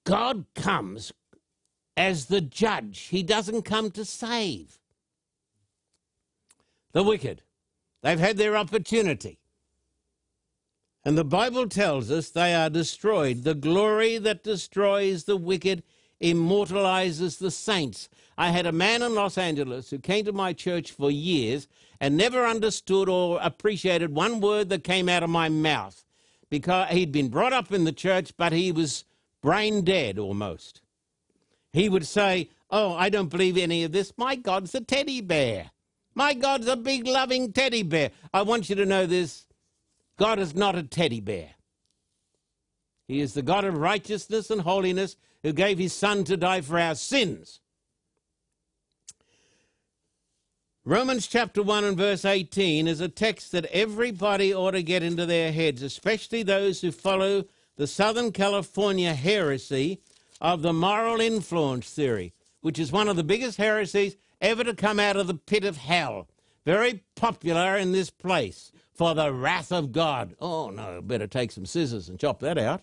God 0.04 0.44
comes 0.54 1.12
as 1.96 2.26
the 2.26 2.40
judge, 2.40 3.08
He 3.10 3.22
doesn't 3.22 3.62
come 3.62 3.90
to 3.92 4.04
save. 4.04 4.78
The 6.92 7.02
wicked, 7.02 7.42
they've 8.02 8.18
had 8.18 8.36
their 8.36 8.56
opportunity. 8.56 9.38
And 11.04 11.16
the 11.16 11.24
Bible 11.24 11.68
tells 11.68 12.10
us 12.10 12.30
they 12.30 12.54
are 12.54 12.68
destroyed. 12.68 13.44
The 13.44 13.54
glory 13.54 14.18
that 14.18 14.44
destroys 14.44 15.24
the 15.24 15.36
wicked 15.36 15.82
immortalizes 16.20 17.38
the 17.38 17.50
saints. 17.50 18.08
I 18.36 18.50
had 18.50 18.66
a 18.66 18.72
man 18.72 19.02
in 19.02 19.14
Los 19.14 19.36
Angeles 19.36 19.90
who 19.90 19.98
came 19.98 20.24
to 20.24 20.32
my 20.32 20.52
church 20.52 20.92
for 20.92 21.10
years 21.10 21.68
and 22.00 22.16
never 22.16 22.46
understood 22.46 23.08
or 23.08 23.38
appreciated 23.42 24.14
one 24.14 24.40
word 24.40 24.68
that 24.70 24.84
came 24.84 25.08
out 25.08 25.22
of 25.22 25.30
my 25.30 25.48
mouth 25.48 26.04
because 26.48 26.90
he'd 26.90 27.12
been 27.12 27.28
brought 27.28 27.52
up 27.52 27.72
in 27.72 27.84
the 27.84 27.92
church, 27.92 28.32
but 28.36 28.52
he 28.52 28.72
was 28.72 29.04
brain 29.42 29.82
dead 29.82 30.18
almost. 30.18 30.80
He 31.72 31.88
would 31.88 32.06
say, 32.06 32.50
Oh, 32.70 32.94
I 32.94 33.08
don't 33.08 33.28
believe 33.28 33.56
any 33.58 33.82
of 33.82 33.92
this. 33.92 34.12
My 34.16 34.36
God's 34.36 34.74
a 34.74 34.80
teddy 34.80 35.20
bear. 35.20 35.70
My 36.14 36.34
God's 36.34 36.68
a 36.68 36.76
big 36.76 37.06
loving 37.06 37.52
teddy 37.52 37.82
bear. 37.82 38.10
I 38.32 38.42
want 38.42 38.70
you 38.70 38.76
to 38.76 38.86
know 38.86 39.06
this 39.06 39.46
God 40.16 40.38
is 40.38 40.54
not 40.54 40.76
a 40.76 40.82
teddy 40.82 41.20
bear. 41.20 41.50
He 43.08 43.20
is 43.20 43.34
the 43.34 43.42
God 43.42 43.64
of 43.64 43.76
righteousness 43.76 44.50
and 44.50 44.60
holiness 44.60 45.16
who 45.42 45.52
gave 45.52 45.78
his 45.78 45.92
Son 45.92 46.24
to 46.24 46.36
die 46.36 46.60
for 46.60 46.78
our 46.78 46.94
sins. 46.94 47.60
Romans 50.84 51.26
chapter 51.26 51.62
1 51.62 51.84
and 51.84 51.96
verse 51.96 52.24
18 52.24 52.88
is 52.88 53.00
a 53.00 53.08
text 53.08 53.52
that 53.52 53.66
everybody 53.66 54.52
ought 54.52 54.70
to 54.70 54.82
get 54.82 55.02
into 55.02 55.26
their 55.26 55.52
heads, 55.52 55.82
especially 55.82 56.42
those 56.42 56.80
who 56.80 56.90
follow 56.90 57.44
the 57.76 57.86
Southern 57.86 58.32
California 58.32 59.14
heresy 59.14 60.00
of 60.40 60.62
the 60.62 60.72
moral 60.72 61.20
influence 61.20 61.90
theory, 61.90 62.32
which 62.60 62.78
is 62.78 62.90
one 62.90 63.08
of 63.08 63.16
the 63.16 63.22
biggest 63.22 63.58
heresies 63.58 64.16
ever 64.40 64.64
to 64.64 64.74
come 64.74 64.98
out 64.98 65.16
of 65.16 65.26
the 65.26 65.34
pit 65.34 65.64
of 65.64 65.76
hell. 65.76 66.28
Very 66.64 67.04
popular 67.14 67.76
in 67.76 67.92
this 67.92 68.10
place 68.10 68.72
for 68.92 69.14
the 69.14 69.32
wrath 69.32 69.72
of 69.72 69.92
God. 69.92 70.34
Oh, 70.40 70.70
no, 70.70 71.00
better 71.02 71.26
take 71.26 71.52
some 71.52 71.66
scissors 71.66 72.08
and 72.08 72.18
chop 72.18 72.40
that 72.40 72.58
out. 72.58 72.82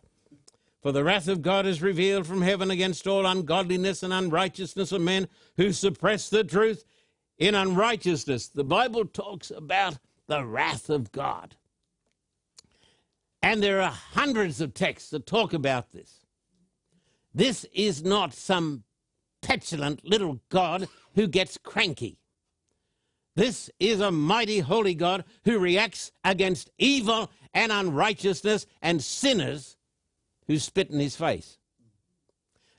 For 0.87 0.93
the 0.93 1.03
wrath 1.03 1.27
of 1.27 1.41
God 1.41 1.65
is 1.65 1.81
revealed 1.81 2.25
from 2.25 2.41
heaven 2.41 2.71
against 2.71 3.07
all 3.07 3.25
ungodliness 3.25 4.03
and 4.03 4.13
unrighteousness 4.13 4.93
of 4.93 5.01
men 5.01 5.27
who 5.57 5.73
suppress 5.73 6.29
the 6.29 6.45
truth 6.45 6.85
in 7.37 7.55
unrighteousness. 7.55 8.47
The 8.47 8.63
Bible 8.63 9.03
talks 9.03 9.51
about 9.51 9.97
the 10.27 10.45
wrath 10.45 10.89
of 10.89 11.11
God. 11.11 11.57
And 13.41 13.61
there 13.61 13.81
are 13.81 13.91
hundreds 13.91 14.61
of 14.61 14.73
texts 14.73 15.09
that 15.09 15.27
talk 15.27 15.51
about 15.51 15.91
this. 15.91 16.21
This 17.33 17.65
is 17.73 18.01
not 18.01 18.33
some 18.33 18.85
petulant 19.41 20.05
little 20.05 20.39
God 20.47 20.87
who 21.15 21.27
gets 21.27 21.57
cranky. 21.57 22.17
This 23.35 23.69
is 23.77 23.99
a 23.99 24.09
mighty 24.09 24.59
holy 24.59 24.95
God 24.95 25.25
who 25.43 25.59
reacts 25.59 26.13
against 26.23 26.71
evil 26.77 27.29
and 27.53 27.73
unrighteousness 27.73 28.65
and 28.81 29.03
sinners 29.03 29.76
who 30.47 30.57
spit 30.59 30.89
in 30.89 30.99
his 30.99 31.15
face. 31.15 31.57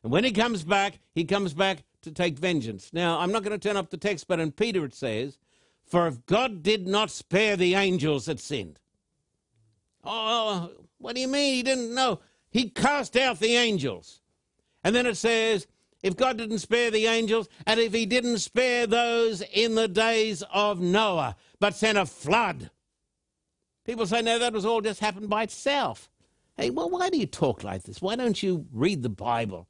And 0.02 0.12
when 0.12 0.24
he 0.24 0.32
comes 0.32 0.64
back, 0.64 1.00
he 1.14 1.24
comes 1.24 1.54
back 1.54 1.84
to 2.02 2.10
take 2.10 2.38
vengeance. 2.38 2.90
Now, 2.92 3.18
I'm 3.18 3.32
not 3.32 3.42
going 3.42 3.58
to 3.58 3.68
turn 3.68 3.76
up 3.76 3.90
the 3.90 3.96
text, 3.96 4.28
but 4.28 4.40
in 4.40 4.52
Peter 4.52 4.84
it 4.84 4.94
says, 4.94 5.38
For 5.86 6.06
if 6.06 6.24
God 6.26 6.62
did 6.62 6.86
not 6.86 7.10
spare 7.10 7.56
the 7.56 7.74
angels 7.74 8.26
that 8.26 8.40
sinned. 8.40 8.78
Oh, 10.04 10.70
what 10.98 11.14
do 11.14 11.20
you 11.20 11.28
mean? 11.28 11.54
He 11.54 11.62
didn't 11.62 11.94
know. 11.94 12.20
He 12.50 12.70
cast 12.70 13.16
out 13.16 13.40
the 13.40 13.56
angels. 13.56 14.20
And 14.84 14.94
then 14.94 15.06
it 15.06 15.16
says, 15.16 15.66
if 16.02 16.16
God 16.16 16.38
didn't 16.38 16.60
spare 16.60 16.90
the 16.90 17.06
angels, 17.06 17.48
and 17.66 17.80
if 17.80 17.92
he 17.92 18.06
didn't 18.06 18.38
spare 18.38 18.86
those 18.86 19.42
in 19.42 19.74
the 19.74 19.88
days 19.88 20.42
of 20.52 20.80
Noah, 20.80 21.36
but 21.58 21.74
sent 21.74 21.98
a 21.98 22.06
flood. 22.06 22.70
People 23.84 24.06
say, 24.06 24.22
no, 24.22 24.38
that 24.38 24.52
was 24.52 24.64
all 24.64 24.80
just 24.80 25.00
happened 25.00 25.28
by 25.28 25.42
itself. 25.42 26.08
Hey, 26.58 26.70
well, 26.70 26.90
why 26.90 27.08
do 27.08 27.18
you 27.18 27.26
talk 27.26 27.62
like 27.62 27.84
this? 27.84 28.02
Why 28.02 28.16
don't 28.16 28.42
you 28.42 28.66
read 28.72 29.04
the 29.04 29.08
Bible? 29.08 29.68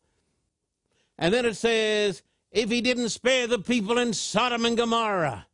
And 1.19 1.35
then 1.35 1.45
it 1.45 1.57
says, 1.57 2.23
if 2.51 2.71
he 2.71 2.81
didn't 2.81 3.11
spare 3.11 3.47
the 3.47 3.59
people 3.59 3.99
in 3.99 4.15
Sodom 4.15 4.65
and 4.65 4.77
Gomorrah. 4.77 5.47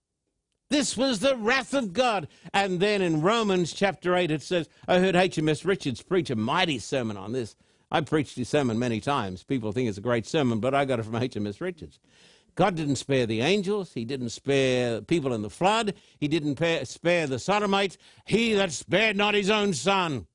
This 0.71 0.97
was 0.97 1.19
the 1.19 1.37
wrath 1.37 1.75
of 1.75 1.93
God. 1.93 2.29
And 2.53 2.79
then 2.79 3.03
in 3.03 3.21
Romans 3.21 3.73
chapter 3.73 4.15
8, 4.15 4.31
it 4.31 4.43
says, 4.43 4.69
I 4.87 5.01
heard 5.01 5.17
H.M.S. 5.17 5.65
Richards 5.65 6.03
preach 6.03 6.31
a 6.31 6.37
mighty 6.37 6.79
sermon 6.79 7.17
on 7.17 7.33
this. 7.33 7.57
I 7.91 8.01
preached 8.01 8.37
his 8.37 8.49
sermon 8.49 8.79
many 8.79 9.01
times. 9.01 9.43
People 9.43 9.73
think 9.73 9.89
it's 9.89 9.99
a 9.99 10.03
great 10.03 10.27
sermon, 10.27 10.61
but 10.61 10.75
I 10.75 10.85
got 10.85 11.01
it 11.01 11.05
from 11.05 11.17
H.M.S. 11.17 11.61
Richards. 11.61 11.99
God 12.55 12.77
didn't 12.77 12.97
spare 12.97 13.27
the 13.27 13.41
angels. 13.41 13.93
He 13.93 14.05
didn't 14.05 14.31
spare 14.31 15.01
people 15.01 15.35
in 15.35 15.43
the 15.43 15.51
flood. 15.51 15.95
He 16.19 16.29
didn't 16.29 16.59
spare 16.87 17.27
the 17.27 17.41
Sodomites. 17.41 17.99
He 18.25 18.55
that 18.55 18.71
spared 18.71 19.17
not 19.17 19.35
his 19.35 19.51
own 19.51 19.75
son. 19.75 20.29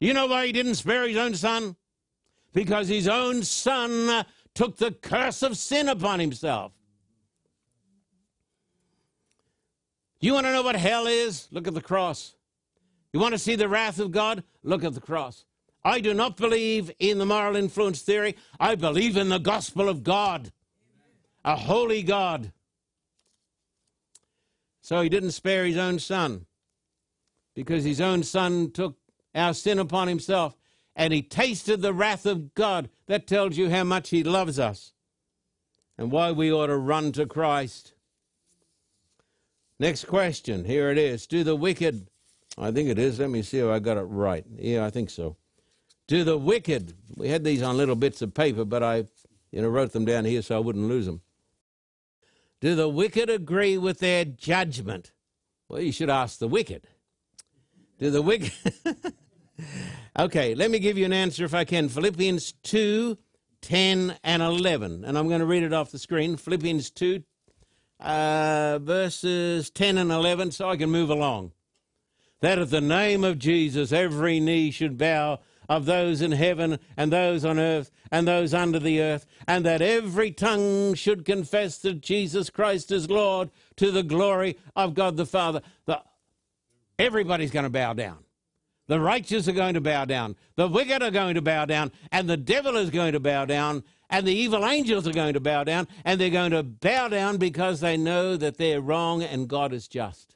You 0.00 0.14
know 0.14 0.26
why 0.26 0.46
he 0.46 0.52
didn't 0.52 0.76
spare 0.76 1.06
his 1.06 1.16
own 1.16 1.34
son? 1.34 1.76
because 2.52 2.88
his 2.88 3.08
own 3.08 3.42
son 3.42 4.24
took 4.54 4.76
the 4.76 4.90
curse 4.90 5.42
of 5.42 5.56
sin 5.56 5.88
upon 5.88 6.20
himself. 6.20 6.72
You 10.20 10.34
want 10.34 10.46
to 10.46 10.52
know 10.52 10.62
what 10.62 10.74
hell 10.74 11.06
is? 11.06 11.46
Look 11.52 11.68
at 11.68 11.74
the 11.74 11.80
cross. 11.80 12.34
You 13.12 13.20
want 13.20 13.32
to 13.32 13.38
see 13.38 13.54
the 13.54 13.68
wrath 13.68 14.00
of 14.00 14.10
God? 14.10 14.42
Look 14.64 14.82
at 14.82 14.94
the 14.94 15.00
cross. 15.00 15.44
I 15.84 16.00
do 16.00 16.12
not 16.12 16.36
believe 16.36 16.90
in 16.98 17.18
the 17.18 17.26
moral 17.26 17.54
influence 17.54 18.02
theory. 18.02 18.34
I 18.58 18.74
believe 18.74 19.16
in 19.16 19.28
the 19.28 19.38
gospel 19.38 19.88
of 19.88 20.02
God, 20.02 20.50
a 21.44 21.54
holy 21.54 22.02
God. 22.02 22.52
So 24.80 25.00
he 25.00 25.08
didn't 25.08 25.30
spare 25.30 25.64
his 25.64 25.76
own 25.76 25.98
son 26.00 26.46
because 27.54 27.84
his 27.84 28.00
own 28.00 28.24
son 28.24 28.72
took 28.72 28.96
our 29.34 29.54
sin 29.54 29.78
upon 29.78 30.08
himself 30.08 30.56
and 30.96 31.12
he 31.12 31.22
tasted 31.22 31.80
the 31.80 31.94
wrath 31.94 32.26
of 32.26 32.54
God. 32.54 32.90
That 33.06 33.26
tells 33.26 33.56
you 33.56 33.70
how 33.70 33.84
much 33.84 34.10
he 34.10 34.24
loves 34.24 34.58
us 34.58 34.92
and 35.96 36.10
why 36.10 36.32
we 36.32 36.52
ought 36.52 36.66
to 36.66 36.76
run 36.76 37.12
to 37.12 37.26
Christ. 37.26 37.92
Next 39.78 40.06
question. 40.06 40.64
Here 40.64 40.90
it 40.90 40.98
is. 40.98 41.26
Do 41.26 41.44
the 41.44 41.54
wicked, 41.56 42.08
I 42.58 42.72
think 42.72 42.88
it 42.88 42.98
is. 42.98 43.20
Let 43.20 43.30
me 43.30 43.42
see 43.42 43.58
if 43.58 43.68
I 43.68 43.78
got 43.78 43.96
it 43.96 44.02
right. 44.02 44.44
Yeah, 44.56 44.84
I 44.84 44.90
think 44.90 45.10
so. 45.10 45.36
Do 46.08 46.24
the 46.24 46.38
wicked, 46.38 46.94
we 47.16 47.28
had 47.28 47.44
these 47.44 47.62
on 47.62 47.76
little 47.76 47.94
bits 47.94 48.22
of 48.22 48.34
paper, 48.34 48.64
but 48.64 48.82
I 48.82 49.04
you 49.50 49.62
know, 49.62 49.68
wrote 49.68 49.92
them 49.92 50.04
down 50.04 50.24
here 50.24 50.42
so 50.42 50.56
I 50.56 50.60
wouldn't 50.60 50.88
lose 50.88 51.06
them. 51.06 51.22
Do 52.60 52.74
the 52.74 52.88
wicked 52.88 53.30
agree 53.30 53.78
with 53.78 54.00
their 54.00 54.24
judgment? 54.24 55.12
Well, 55.68 55.80
you 55.80 55.92
should 55.92 56.10
ask 56.10 56.38
the 56.38 56.48
wicked. 56.48 56.86
Do 57.98 58.10
the 58.10 58.22
wicked. 58.22 58.52
Okay, 60.18 60.56
let 60.56 60.72
me 60.72 60.80
give 60.80 60.98
you 60.98 61.04
an 61.04 61.12
answer 61.12 61.44
if 61.44 61.54
I 61.54 61.64
can. 61.64 61.88
Philippians 61.88 62.50
2, 62.64 63.16
10, 63.60 64.16
and 64.24 64.42
11. 64.42 65.04
And 65.04 65.16
I'm 65.16 65.28
going 65.28 65.38
to 65.38 65.46
read 65.46 65.62
it 65.62 65.72
off 65.72 65.92
the 65.92 65.98
screen. 66.00 66.36
Philippians 66.36 66.90
2, 66.90 67.22
uh, 68.00 68.80
verses 68.82 69.70
10 69.70 69.96
and 69.96 70.10
11, 70.10 70.50
so 70.50 70.70
I 70.70 70.76
can 70.76 70.90
move 70.90 71.10
along. 71.10 71.52
That 72.40 72.58
at 72.58 72.70
the 72.70 72.80
name 72.80 73.22
of 73.22 73.38
Jesus, 73.38 73.92
every 73.92 74.40
knee 74.40 74.72
should 74.72 74.98
bow 74.98 75.38
of 75.68 75.84
those 75.84 76.20
in 76.20 76.32
heaven 76.32 76.80
and 76.96 77.12
those 77.12 77.44
on 77.44 77.60
earth 77.60 77.92
and 78.10 78.26
those 78.26 78.52
under 78.52 78.80
the 78.80 79.00
earth, 79.00 79.24
and 79.46 79.64
that 79.66 79.82
every 79.82 80.32
tongue 80.32 80.94
should 80.94 81.24
confess 81.24 81.78
that 81.78 82.00
Jesus 82.00 82.50
Christ 82.50 82.90
is 82.90 83.08
Lord 83.08 83.50
to 83.76 83.92
the 83.92 84.02
glory 84.02 84.56
of 84.74 84.94
God 84.94 85.16
the 85.16 85.26
Father. 85.26 85.60
The, 85.84 86.02
everybody's 86.98 87.50
going 87.50 87.64
to 87.64 87.70
bow 87.70 87.92
down. 87.92 88.18
The 88.88 88.98
righteous 88.98 89.46
are 89.46 89.52
going 89.52 89.74
to 89.74 89.80
bow 89.82 90.06
down. 90.06 90.34
The 90.56 90.66
wicked 90.66 91.02
are 91.02 91.10
going 91.10 91.34
to 91.34 91.42
bow 91.42 91.66
down. 91.66 91.92
And 92.10 92.28
the 92.28 92.38
devil 92.38 92.76
is 92.76 92.90
going 92.90 93.12
to 93.12 93.20
bow 93.20 93.44
down. 93.44 93.84
And 94.08 94.26
the 94.26 94.34
evil 94.34 94.66
angels 94.66 95.06
are 95.06 95.12
going 95.12 95.34
to 95.34 95.40
bow 95.40 95.64
down. 95.64 95.88
And 96.06 96.18
they're 96.18 96.30
going 96.30 96.52
to 96.52 96.62
bow 96.62 97.08
down 97.08 97.36
because 97.36 97.80
they 97.80 97.98
know 97.98 98.36
that 98.36 98.56
they're 98.56 98.80
wrong 98.80 99.22
and 99.22 99.46
God 99.46 99.74
is 99.74 99.88
just. 99.88 100.34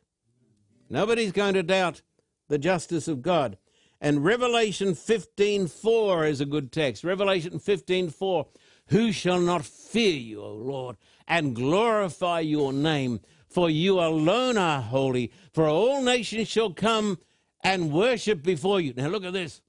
Nobody's 0.91 1.33
going 1.33 1.55
to 1.55 1.63
doubt 1.63 2.03
the 2.49 2.59
justice 2.59 3.09
of 3.09 3.23
God. 3.23 3.57
And 3.99 4.25
Revelation 4.25 4.95
15:4 4.95 6.29
is 6.29 6.41
a 6.43 6.45
good 6.45 6.73
text. 6.73 7.05
Revelation 7.05 7.59
15:4, 7.59 8.47
who 8.89 9.13
shall 9.13 9.41
not 9.41 9.65
fear 9.65 10.13
you, 10.13 10.43
O 10.43 10.53
Lord, 10.53 10.97
and 11.27 11.55
glorify 11.55 12.41
your 12.41 12.73
name, 12.75 13.21
for 13.53 13.71
you 13.71 14.01
alone 14.01 14.57
are 14.57 14.81
holy, 14.81 15.33
for 15.53 15.69
all 15.69 16.03
nations 16.03 16.49
shall 16.49 16.73
come 16.73 17.19
and 17.63 17.93
worship 17.93 18.43
before 18.43 18.81
you. 18.81 18.93
Now 18.97 19.09
look 19.09 19.25
at 19.25 19.33
this. 19.33 19.61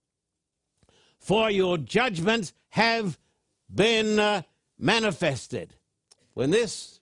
For 1.20 1.50
your 1.50 1.78
judgments 1.78 2.54
have 2.70 3.18
been 3.74 4.20
uh, 4.20 4.42
manifested. 4.78 5.75
When 6.34 6.50
this 6.50 7.00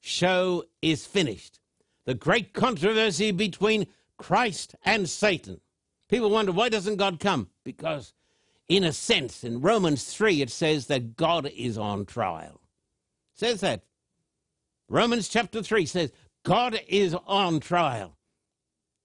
show 0.00 0.64
is 0.82 1.06
finished, 1.06 1.60
the 2.04 2.14
great 2.14 2.52
controversy 2.52 3.30
between 3.30 3.86
Christ 4.16 4.74
and 4.84 5.08
Satan 5.08 5.60
People 6.08 6.30
wonder 6.30 6.52
why 6.52 6.68
doesn't 6.68 6.96
God 6.96 7.20
come? 7.20 7.48
Because, 7.64 8.14
in 8.68 8.82
a 8.82 8.92
sense, 8.92 9.44
in 9.44 9.60
Romans 9.60 10.04
3, 10.04 10.42
it 10.42 10.50
says 10.50 10.86
that 10.86 11.16
God 11.16 11.50
is 11.54 11.76
on 11.76 12.06
trial. 12.06 12.60
It 13.34 13.38
says 13.38 13.60
that. 13.60 13.82
Romans 14.88 15.28
chapter 15.28 15.62
3 15.62 15.86
says 15.86 16.12
God 16.44 16.80
is 16.88 17.14
on 17.26 17.60
trial, 17.60 18.16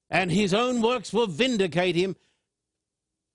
and 0.10 0.32
his 0.32 0.54
own 0.54 0.82
works 0.82 1.12
will 1.12 1.28
vindicate 1.28 1.96
him 1.96 2.16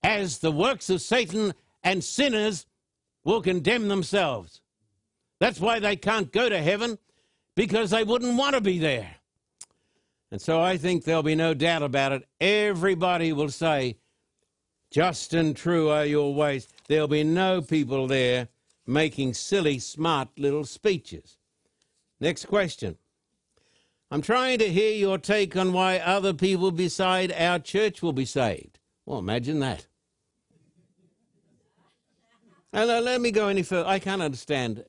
as 0.02 0.38
the 0.38 0.52
works 0.52 0.88
of 0.88 1.02
Satan 1.02 1.52
and 1.83 2.02
sinners 2.02 2.67
will 3.25 3.43
condemn 3.43 3.88
themselves. 3.88 4.62
That's 5.40 5.61
why 5.61 5.78
they 5.78 5.97
can't 5.97 6.33
go 6.33 6.49
to 6.49 6.61
heaven, 6.61 6.99
because 7.55 7.90
they 7.90 8.05
wouldn't 8.05 8.38
want 8.38 8.55
to 8.55 8.61
be 8.61 8.78
there. 8.78 9.17
And 10.31 10.40
so 10.40 10.61
I 10.61 10.76
think 10.76 11.05
there'll 11.05 11.23
be 11.23 11.35
no 11.35 11.55
doubt 11.55 11.83
about 11.83 12.12
it. 12.12 12.28
Everybody 12.40 13.33
will 13.33 13.50
say, 13.50 13.99
Just 14.90 15.35
and 15.35 15.57
true 15.57 15.90
are 15.90 16.05
your 16.05 16.35
ways. 16.35 16.69
There'll 16.87 17.09
be 17.09 17.25
no 17.25 17.62
people 17.62 18.07
there 18.07 18.49
making 18.87 19.35
silly, 19.35 19.78
smart 19.78 20.28
little 20.38 20.64
speeches. 20.64 21.38
Next 22.21 22.47
question. 22.47 22.97
I'm 24.11 24.23
trying 24.23 24.59
to 24.61 24.69
hear 24.69 24.93
your 24.93 25.19
take 25.19 25.57
on 25.57 25.73
why 25.73 25.99
other 25.99 26.33
people 26.33 26.71
beside 26.71 27.33
our 27.33 27.59
church 27.59 28.03
will 28.03 28.13
be 28.13 28.25
saved. 28.25 28.79
Well, 29.05 29.19
imagine 29.19 29.61
that. 29.61 29.87
Now, 32.73 32.85
let 32.85 33.21
me 33.21 33.31
go 33.31 33.49
any 33.49 33.63
further. 33.63 33.89
I 33.89 33.99
can't 33.99 34.23
understand 34.23 34.85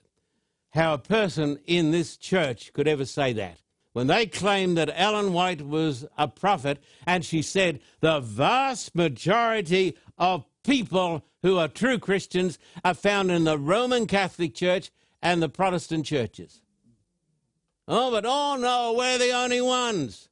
how 0.71 0.93
a 0.93 0.97
person 0.97 1.59
in 1.65 1.91
this 1.91 2.17
church 2.17 2.71
could 2.73 2.87
ever 2.87 3.05
say 3.05 3.33
that 3.33 3.59
when 3.93 4.07
they 4.07 4.25
claimed 4.25 4.77
that 4.77 4.91
Ellen 4.93 5.33
White 5.33 5.61
was 5.61 6.05
a 6.17 6.27
prophet, 6.27 6.81
and 7.05 7.25
she 7.25 7.41
said 7.41 7.79
the 8.01 8.19
vast 8.19 8.95
majority 8.95 9.97
of 10.17 10.45
people 10.63 11.25
who 11.41 11.57
are 11.57 11.67
true 11.67 11.97
Christians 11.97 12.59
are 12.83 12.93
found 12.93 13.31
in 13.31 13.45
the 13.45 13.57
Roman 13.57 14.05
Catholic 14.05 14.53
Church 14.53 14.91
and 15.21 15.41
the 15.41 15.49
Protestant 15.49 16.05
churches. 16.05 16.61
Oh, 17.91 18.11
but 18.11 18.23
oh 18.23 18.55
no, 18.55 18.93
we're 18.95 19.17
the 19.17 19.31
only 19.31 19.61
ones. 19.61 20.29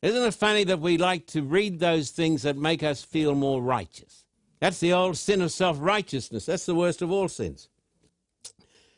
Isn't 0.00 0.26
it 0.26 0.32
funny 0.32 0.64
that 0.64 0.80
we 0.80 0.96
like 0.96 1.26
to 1.28 1.42
read 1.42 1.78
those 1.78 2.10
things 2.10 2.40
that 2.42 2.56
make 2.56 2.82
us 2.82 3.02
feel 3.02 3.34
more 3.34 3.60
righteous? 3.60 4.24
That's 4.60 4.80
the 4.80 4.94
old 4.94 5.18
sin 5.18 5.42
of 5.42 5.52
self 5.52 5.76
righteousness. 5.78 6.46
That's 6.46 6.64
the 6.64 6.74
worst 6.74 7.02
of 7.02 7.10
all 7.10 7.28
sins. 7.28 7.68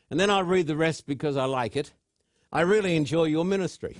And 0.09 0.17
then 0.17 0.29
I'll 0.29 0.43
read 0.45 0.67
the 0.67 0.77
rest 0.77 1.05
because 1.05 1.35
I 1.35 1.43
like 1.43 1.75
it. 1.75 1.91
I 2.53 2.61
really 2.61 2.95
enjoy 2.95 3.25
your 3.25 3.43
ministry. 3.43 3.97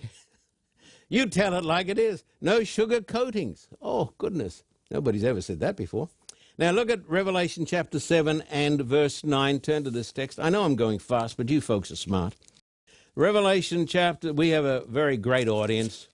you 1.10 1.26
tell 1.26 1.54
it 1.54 1.66
like 1.66 1.90
it 1.90 2.00
is. 2.00 2.24
No 2.40 2.64
sugar 2.64 3.02
coatings. 3.02 3.68
Oh, 3.82 4.14
goodness. 4.18 4.64
Nobody's 4.92 5.26
ever 5.26 5.42
said 5.42 5.60
that 5.60 5.76
before. 5.76 6.08
Now 6.58 6.72
look 6.72 6.90
at 6.90 7.10
Revelation 7.10 7.66
chapter 7.66 8.00
7 8.00 8.44
and 8.50 8.82
verse 8.82 9.26
9. 9.26 9.60
Turn 9.60 9.84
to 9.84 9.90
this 9.90 10.14
text. 10.14 10.40
I 10.40 10.50
know 10.50 10.64
I'm 10.64 10.76
going 10.76 11.00
fast, 11.00 11.36
but 11.36 11.50
you 11.50 11.60
folks 11.60 11.92
are 11.92 11.98
smart. 11.98 12.36
Revelation 13.16 13.86
chapter, 13.86 14.34
we 14.34 14.50
have 14.50 14.66
a 14.66 14.86
very 14.86 15.18
great 15.18 15.48
audience. 15.48 16.08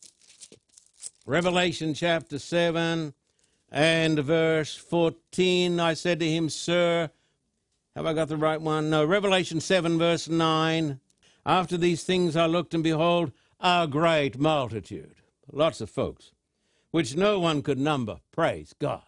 Revelation 1.26 1.94
chapter 1.94 2.38
7 2.38 3.14
and 3.72 4.20
verse 4.20 4.76
14. 4.76 5.80
I 5.80 5.94
said 5.94 6.20
to 6.20 6.30
him, 6.30 6.50
Sir, 6.50 7.10
have 7.96 8.06
I 8.06 8.12
got 8.12 8.28
the 8.28 8.36
right 8.36 8.60
one? 8.60 8.90
No, 8.90 9.06
Revelation 9.06 9.62
7, 9.62 9.98
verse 9.98 10.28
9. 10.28 11.00
After 11.46 11.78
these 11.78 12.04
things 12.04 12.36
I 12.36 12.48
looked, 12.48 12.74
and 12.74 12.84
behold, 12.84 13.32
a 13.62 13.88
great 13.88 14.38
multitude, 14.38 15.16
lots 15.50 15.80
of 15.80 15.90
folks, 15.90 16.34
which 16.92 17.16
no 17.16 17.40
one 17.40 17.62
could 17.62 17.80
number, 17.80 18.20
praise 18.34 18.76
God, 18.78 19.04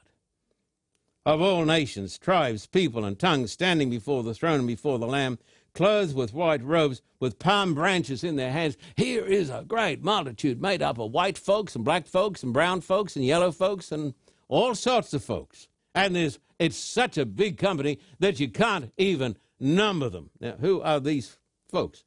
of 1.25 1.41
all 1.41 1.65
nations, 1.65 2.17
tribes, 2.17 2.67
people, 2.67 3.03
and 3.03 3.19
tongues, 3.19 3.51
standing 3.51 3.89
before 3.89 4.23
the 4.23 4.33
throne 4.33 4.59
and 4.59 4.67
before 4.67 4.97
the 4.97 5.07
Lamb, 5.07 5.39
clothed 5.73 6.15
with 6.15 6.33
white 6.33 6.63
robes, 6.63 7.01
with 7.19 7.39
palm 7.39 7.73
branches 7.73 8.23
in 8.23 8.35
their 8.35 8.51
hands. 8.51 8.77
Here 8.95 9.25
is 9.25 9.49
a 9.49 9.63
great 9.67 10.03
multitude 10.03 10.61
made 10.61 10.81
up 10.81 10.97
of 10.97 11.11
white 11.11 11.37
folks 11.37 11.75
and 11.75 11.85
black 11.85 12.07
folks 12.07 12.43
and 12.43 12.53
brown 12.53 12.81
folks 12.81 13.15
and 13.15 13.25
yellow 13.25 13.51
folks 13.51 13.91
and 13.91 14.13
all 14.47 14.75
sorts 14.75 15.13
of 15.13 15.23
folks. 15.23 15.67
And 15.95 16.15
there's, 16.15 16.39
it's 16.59 16.77
such 16.77 17.17
a 17.17 17.25
big 17.25 17.57
company 17.57 17.99
that 18.19 18.39
you 18.39 18.49
can't 18.49 18.91
even 18.97 19.37
number 19.59 20.09
them. 20.09 20.29
Now, 20.39 20.55
who 20.59 20.81
are 20.81 20.99
these 20.99 21.37
folks? 21.69 22.03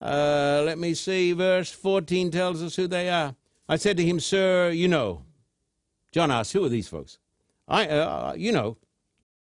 Uh, 0.00 0.62
let 0.64 0.78
me 0.78 0.94
see, 0.94 1.32
verse 1.32 1.70
14 1.70 2.30
tells 2.30 2.62
us 2.62 2.74
who 2.74 2.86
they 2.88 3.08
are. 3.08 3.36
I 3.68 3.76
said 3.76 3.96
to 3.98 4.04
him, 4.04 4.18
Sir, 4.18 4.70
you 4.70 4.88
know. 4.88 5.24
John 6.10 6.30
asked, 6.30 6.52
Who 6.52 6.64
are 6.64 6.68
these 6.68 6.88
folks? 6.88 7.18
I, 7.68 7.86
uh, 7.86 8.34
you 8.36 8.52
know. 8.52 8.76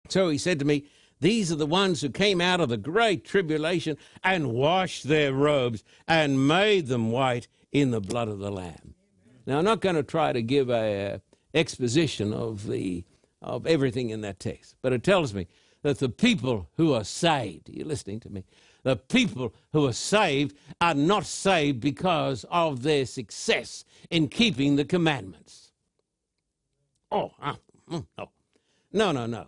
So 0.09 0.29
he 0.29 0.37
said 0.37 0.59
to 0.59 0.65
me, 0.65 0.85
These 1.21 1.51
are 1.51 1.55
the 1.55 1.65
ones 1.65 2.01
who 2.01 2.09
came 2.09 2.39
out 2.39 2.61
of 2.61 2.69
the 2.69 2.77
great 2.77 3.25
tribulation 3.25 3.97
and 4.23 4.53
washed 4.53 5.03
their 5.03 5.33
robes 5.33 5.83
and 6.07 6.47
made 6.47 6.87
them 6.87 7.11
white 7.11 7.47
in 7.71 7.91
the 7.91 8.01
blood 8.01 8.29
of 8.29 8.39
the 8.39 8.51
Lamb. 8.51 8.95
Now, 9.45 9.57
I'm 9.57 9.65
not 9.65 9.81
going 9.81 9.95
to 9.95 10.03
try 10.03 10.31
to 10.31 10.41
give 10.41 10.69
a, 10.69 11.15
uh, 11.15 11.19
exposition 11.53 12.33
of 12.33 12.67
the 12.67 13.03
of 13.41 13.65
everything 13.65 14.09
in 14.09 14.19
that 14.21 14.39
text, 14.39 14.75
but 14.81 14.91
it 14.91 15.01
tells 15.01 15.33
me 15.33 15.47
that 15.81 15.99
the 15.99 16.09
people 16.09 16.69
who 16.75 16.93
are 16.93 17.05
saved, 17.05 17.69
you're 17.69 17.87
listening 17.87 18.19
to 18.19 18.29
me, 18.29 18.43
the 18.83 18.97
people 18.97 19.53
who 19.71 19.87
are 19.87 19.93
saved 19.93 20.53
are 20.81 20.93
not 20.93 21.25
saved 21.25 21.79
because 21.79 22.45
of 22.51 22.83
their 22.83 23.05
success 23.05 23.85
in 24.09 24.27
keeping 24.27 24.75
the 24.75 24.83
commandments. 24.83 25.71
Oh, 27.09 27.31
uh, 27.41 27.55
no. 27.89 28.29
No, 28.91 29.11
no, 29.13 29.25
no. 29.25 29.47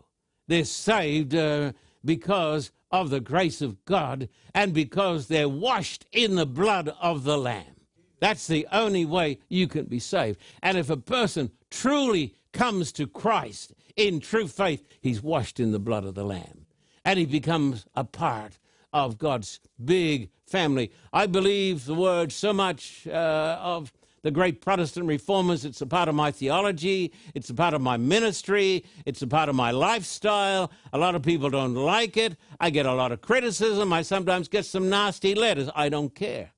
They're 0.52 0.66
saved 0.66 1.34
uh, 1.34 1.72
because 2.04 2.74
of 2.92 3.10
the 3.10 3.22
grace 3.22 3.62
of 3.62 3.86
God 3.86 4.28
and 4.54 4.74
because 4.74 5.30
they're 5.30 5.48
washed 5.48 6.06
in 6.12 6.36
the 6.36 6.46
blood 6.46 6.94
of 7.02 7.24
the 7.24 7.38
Lamb. 7.38 7.78
That's 8.20 8.48
the 8.48 8.68
only 8.70 9.06
way 9.06 9.40
you 9.48 9.70
can 9.70 9.86
be 9.86 10.00
saved. 10.00 10.42
And 10.62 10.78
if 10.78 10.90
a 10.90 10.98
person 10.98 11.52
truly 11.70 12.36
comes 12.52 12.92
to 12.92 13.08
Christ 13.08 13.74
in 13.96 14.20
true 14.20 14.46
faith, 14.46 14.86
he's 15.00 15.24
washed 15.24 15.62
in 15.62 15.72
the 15.72 15.80
blood 15.80 16.04
of 16.04 16.16
the 16.16 16.26
Lamb. 16.26 16.66
And 17.06 17.18
he 17.18 17.26
becomes 17.26 17.86
a 17.96 18.04
part 18.04 18.60
of 18.92 19.18
God's 19.18 19.62
big 19.82 20.32
family. 20.46 20.92
I 21.14 21.28
believe 21.28 21.86
the 21.86 21.96
word 21.96 22.34
so 22.34 22.52
much 22.52 23.08
uh, 23.08 23.58
of 23.62 23.94
the 24.24 24.32
great 24.32 24.62
Protestant 24.62 25.08
reformers. 25.08 25.66
It's 25.66 25.82
a 25.82 25.88
part 25.88 26.08
of 26.08 26.16
my 26.16 26.32
theology. 26.32 27.12
It's 27.34 27.50
a 27.50 27.54
part 27.54 27.74
of 27.74 27.82
my 27.82 27.98
ministry. 27.98 28.86
It's 29.06 29.22
a 29.22 29.28
part 29.28 29.50
of 29.50 29.56
my 29.56 29.72
lifestyle. 29.72 30.72
A 30.94 30.98
lot 30.98 31.16
of 31.16 31.24
people 31.24 31.50
don't 31.50 31.74
like 31.74 32.18
it. 32.18 32.38
I 32.60 32.70
get 32.70 32.86
a 32.86 32.94
lot 32.94 33.12
of 33.12 33.22
criticism. 33.22 33.92
I 33.92 34.04
sometimes 34.04 34.48
get 34.48 34.66
some 34.66 34.90
nasty 34.90 35.34
letters. 35.34 35.70
I 35.76 35.90
don't 35.90 36.14
care. 36.14 36.52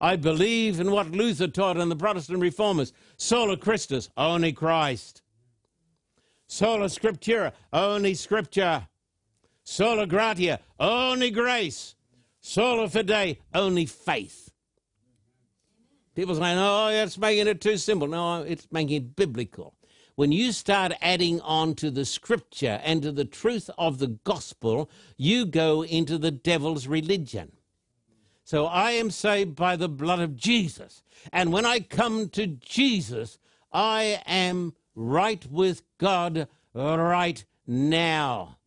I 0.00 0.16
believe 0.16 0.80
in 0.80 0.90
what 0.90 1.10
Luther 1.10 1.48
taught 1.48 1.76
and 1.76 1.90
the 1.90 1.96
Protestant 1.96 2.40
reformers. 2.40 2.92
Sola 3.16 3.56
Christus, 3.56 4.10
only 4.16 4.52
Christ. 4.52 5.22
Sola 6.46 6.86
Scriptura, 6.86 7.52
only 7.72 8.14
Scripture. 8.14 8.86
Sola 9.64 10.06
gratia, 10.06 10.60
only 10.78 11.30
grace. 11.30 11.94
Sola 12.40 12.88
fide, 12.88 13.38
only 13.54 13.86
faith. 13.86 14.50
People 16.14 16.34
say, 16.36 16.54
oh, 16.56 16.90
that's 16.90 17.18
making 17.18 17.48
it 17.48 17.60
too 17.60 17.76
simple. 17.76 18.06
No, 18.06 18.42
it's 18.42 18.68
making 18.70 18.96
it 18.96 19.16
biblical. 19.16 19.74
When 20.14 20.30
you 20.30 20.52
start 20.52 20.92
adding 21.02 21.40
on 21.40 21.74
to 21.76 21.90
the 21.90 22.04
scripture 22.04 22.80
and 22.84 23.02
to 23.02 23.10
the 23.10 23.24
truth 23.24 23.68
of 23.76 23.98
the 23.98 24.06
gospel, 24.06 24.88
you 25.16 25.44
go 25.44 25.82
into 25.82 26.18
the 26.18 26.30
devil's 26.30 26.86
religion. 26.86 27.52
So 28.44 28.66
I 28.66 28.92
am 28.92 29.10
saved 29.10 29.56
by 29.56 29.74
the 29.74 29.88
blood 29.88 30.20
of 30.20 30.36
Jesus. 30.36 31.02
And 31.32 31.52
when 31.52 31.66
I 31.66 31.80
come 31.80 32.28
to 32.30 32.46
Jesus, 32.46 33.38
I 33.72 34.22
am 34.26 34.74
right 34.94 35.44
with 35.50 35.82
God 35.98 36.46
right 36.74 37.44
now. 37.66 38.58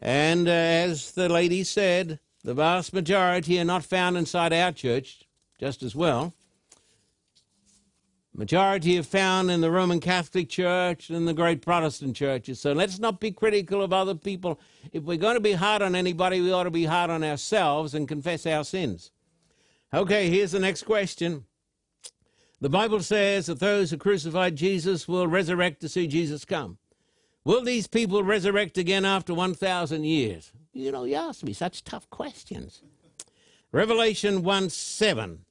And 0.00 0.48
as 0.48 1.12
the 1.12 1.28
lady 1.28 1.62
said, 1.62 2.20
the 2.42 2.54
vast 2.54 2.94
majority 2.94 3.60
are 3.60 3.64
not 3.64 3.84
found 3.84 4.16
inside 4.16 4.52
our 4.52 4.72
church 4.72 5.24
just 5.62 5.84
as 5.84 5.94
well. 5.94 6.34
Majority 8.34 8.98
are 8.98 9.04
found 9.04 9.48
in 9.48 9.60
the 9.60 9.70
Roman 9.70 10.00
Catholic 10.00 10.48
Church 10.48 11.08
and 11.08 11.28
the 11.28 11.32
great 11.32 11.62
Protestant 11.62 12.16
churches. 12.16 12.58
So 12.58 12.72
let's 12.72 12.98
not 12.98 13.20
be 13.20 13.30
critical 13.30 13.80
of 13.80 13.92
other 13.92 14.16
people. 14.16 14.58
If 14.92 15.04
we're 15.04 15.18
going 15.18 15.36
to 15.36 15.40
be 15.40 15.52
hard 15.52 15.80
on 15.80 15.94
anybody, 15.94 16.40
we 16.40 16.50
ought 16.50 16.64
to 16.64 16.72
be 16.72 16.86
hard 16.86 17.10
on 17.10 17.22
ourselves 17.22 17.94
and 17.94 18.08
confess 18.08 18.44
our 18.44 18.64
sins. 18.64 19.12
Okay, 19.94 20.28
here's 20.28 20.50
the 20.50 20.58
next 20.58 20.82
question. 20.82 21.44
The 22.60 22.68
Bible 22.68 22.98
says 22.98 23.46
that 23.46 23.60
those 23.60 23.92
who 23.92 23.98
crucified 23.98 24.56
Jesus 24.56 25.06
will 25.06 25.28
resurrect 25.28 25.80
to 25.82 25.88
see 25.88 26.08
Jesus 26.08 26.44
come. 26.44 26.78
Will 27.44 27.62
these 27.62 27.86
people 27.86 28.24
resurrect 28.24 28.78
again 28.78 29.04
after 29.04 29.32
1,000 29.32 30.02
years? 30.02 30.50
You 30.72 30.90
know, 30.90 31.04
you 31.04 31.14
ask 31.14 31.44
me 31.44 31.52
such 31.52 31.84
tough 31.84 32.10
questions. 32.10 32.82
Revelation 33.70 34.42
1 34.42 34.70
7 34.70 35.44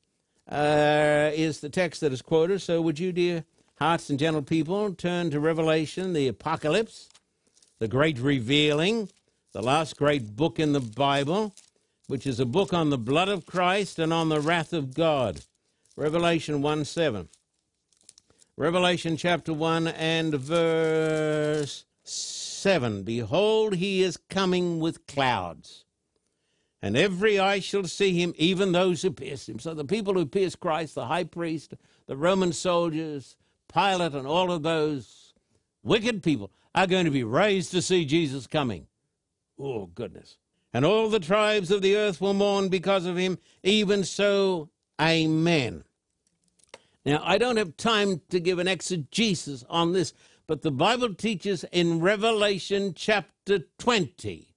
uh, 0.52 1.32
is 1.34 1.62
the 1.62 1.70
text 1.70 2.02
that 2.02 2.12
is 2.12 2.22
quoted. 2.22 2.62
So, 2.62 2.82
would 2.82 3.00
you, 3.00 3.12
dear 3.12 3.46
hearts 3.80 4.10
and 4.10 4.20
gentle 4.20 4.42
people, 4.42 4.94
turn 4.94 5.32
to 5.32 5.40
Revelation, 5.40 6.14
the 6.14 6.28
Apocalypse, 6.28 7.10
the 7.80 7.88
great 7.88 8.20
revealing, 8.20 9.10
the 9.54 9.62
last 9.62 9.98
great 9.98 10.36
book 10.36 10.60
in 10.60 10.74
the 10.74 10.82
Bible, 10.82 11.56
which 12.08 12.28
is 12.28 12.40
a 12.40 12.46
book 12.46 12.74
on 12.74 12.90
the 12.90 12.98
blood 12.98 13.30
of 13.30 13.46
Christ 13.46 13.98
and 13.98 14.14
on 14.14 14.30
the 14.30 14.42
wrath 14.42 14.74
of 14.74 14.94
God. 14.94 15.42
Revelation 15.96 16.62
1 16.62 16.86
7. 16.86 17.30
Revelation 18.58 19.18
chapter 19.18 19.54
1 19.54 19.88
and 19.88 20.36
verse 20.36 21.86
7. 22.04 23.04
Behold, 23.04 23.76
he 23.76 24.04
is 24.04 24.18
coming 24.30 24.80
with 24.80 25.08
clouds 25.08 25.86
and 26.82 26.98
every 26.98 27.40
eye 27.40 27.60
shall 27.60 27.84
see 27.84 28.20
him, 28.20 28.34
even 28.38 28.72
those 28.72 29.02
who 29.02 29.12
pierced 29.12 29.48
him. 29.48 29.60
So 29.60 29.74
the 29.74 29.86
people 29.86 30.14
who 30.14 30.26
pierced 30.26 30.60
Christ, 30.60 30.96
the 30.96 31.06
high 31.06 31.26
priest, 31.26 31.76
the 32.08 32.18
Roman 32.18 32.54
soldiers, 32.54 33.36
Pilate, 33.72 34.14
and 34.14 34.28
all 34.28 34.52
of 34.52 34.64
those 34.64 35.34
wicked 35.84 36.24
people 36.24 36.52
are 36.74 36.88
going 36.88 37.06
to 37.06 37.12
be 37.12 37.24
raised 37.24 37.72
to 37.72 37.82
see 37.82 38.06
Jesus 38.06 38.48
coming. 38.48 38.88
Oh, 39.60 39.88
goodness. 39.88 40.38
And 40.74 40.86
all 40.86 41.10
the 41.10 41.20
tribes 41.20 41.70
of 41.70 41.82
the 41.82 41.96
earth 41.96 42.20
will 42.20 42.34
mourn 42.34 42.70
because 42.70 43.06
of 43.06 43.18
him. 43.18 43.38
Even 43.62 44.04
so, 44.04 44.70
amen. 45.00 45.84
Now, 47.06 47.22
I 47.24 47.38
don't 47.38 47.58
have 47.58 47.78
time 47.78 48.22
to 48.30 48.40
give 48.40 48.58
an 48.60 48.68
exegesis 48.68 49.64
on 49.70 49.92
this, 49.92 50.14
but 50.48 50.62
the 50.62 50.72
Bible 50.72 51.14
teaches 51.14 51.64
in 51.72 52.00
Revelation 52.00 52.94
chapter 52.96 53.60
20 53.80 54.51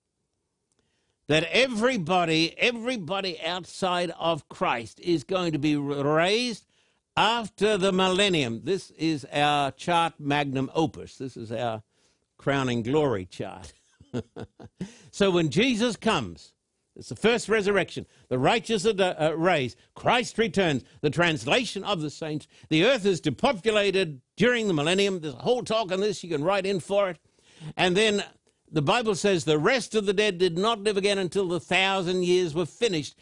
that 1.29 1.45
everybody, 1.51 2.55
everybody 2.59 3.41
outside 3.41 4.13
of 4.19 4.49
Christ 4.49 5.01
is 5.01 5.25
going 5.25 5.53
to 5.53 5.59
be 5.59 5.77
raised 5.77 6.67
after 7.17 7.79
the 7.79 7.93
millennium. 7.93 8.63
This 8.65 8.91
is 8.93 9.27
our 9.33 9.71
chart 9.71 10.15
magnum 10.19 10.71
opus. 10.75 11.17
This 11.17 11.37
is 11.37 11.51
our 11.53 11.83
crowning 12.37 12.83
glory 12.83 13.27
chart. 13.27 13.73
so 15.11 15.31
when 15.31 15.51
Jesus 15.51 15.97
comes, 15.97 16.53
it's 16.97 17.09
the 17.09 17.17
first 17.17 17.49
resurrection. 17.49 18.07
The 18.29 18.39
righteous 18.39 18.87
are 18.87 19.01
uh, 19.01 19.31
raised. 19.33 19.77
Christ 19.95 20.39
returns. 20.39 20.85
The 21.01 21.11
translation 21.11 21.83
of 21.83 22.01
the 22.01 22.11
saints. 22.11 22.47
The 22.69 22.85
earth 22.85 23.05
is 23.05 23.21
depopulated 23.21 24.21
during 24.37 24.69
the 24.69 24.75
millennium. 24.75 25.21
There's 25.21 25.35
a 25.35 25.39
whole 25.39 25.65
talk 25.65 25.91
on 25.91 26.01
this. 26.01 26.23
You 26.23 26.31
can 26.31 26.45
write 26.45 26.67
in 26.67 26.79
for 26.79 27.11
it. 27.11 27.19
And 27.77 27.97
then 27.97 28.23
the 28.75 28.83
Bible 28.83 29.15
says 29.15 29.45
the 29.45 29.59
rest 29.59 29.95
of 29.95 30.05
the 30.05 30.13
dead 30.13 30.39
did 30.39 30.59
not 30.59 30.81
live 30.81 30.97
again 30.97 31.19
until 31.19 31.47
the 31.47 31.61
thousand 31.61 32.25
years 32.25 32.55
were 32.55 32.67
finished. 32.67 33.15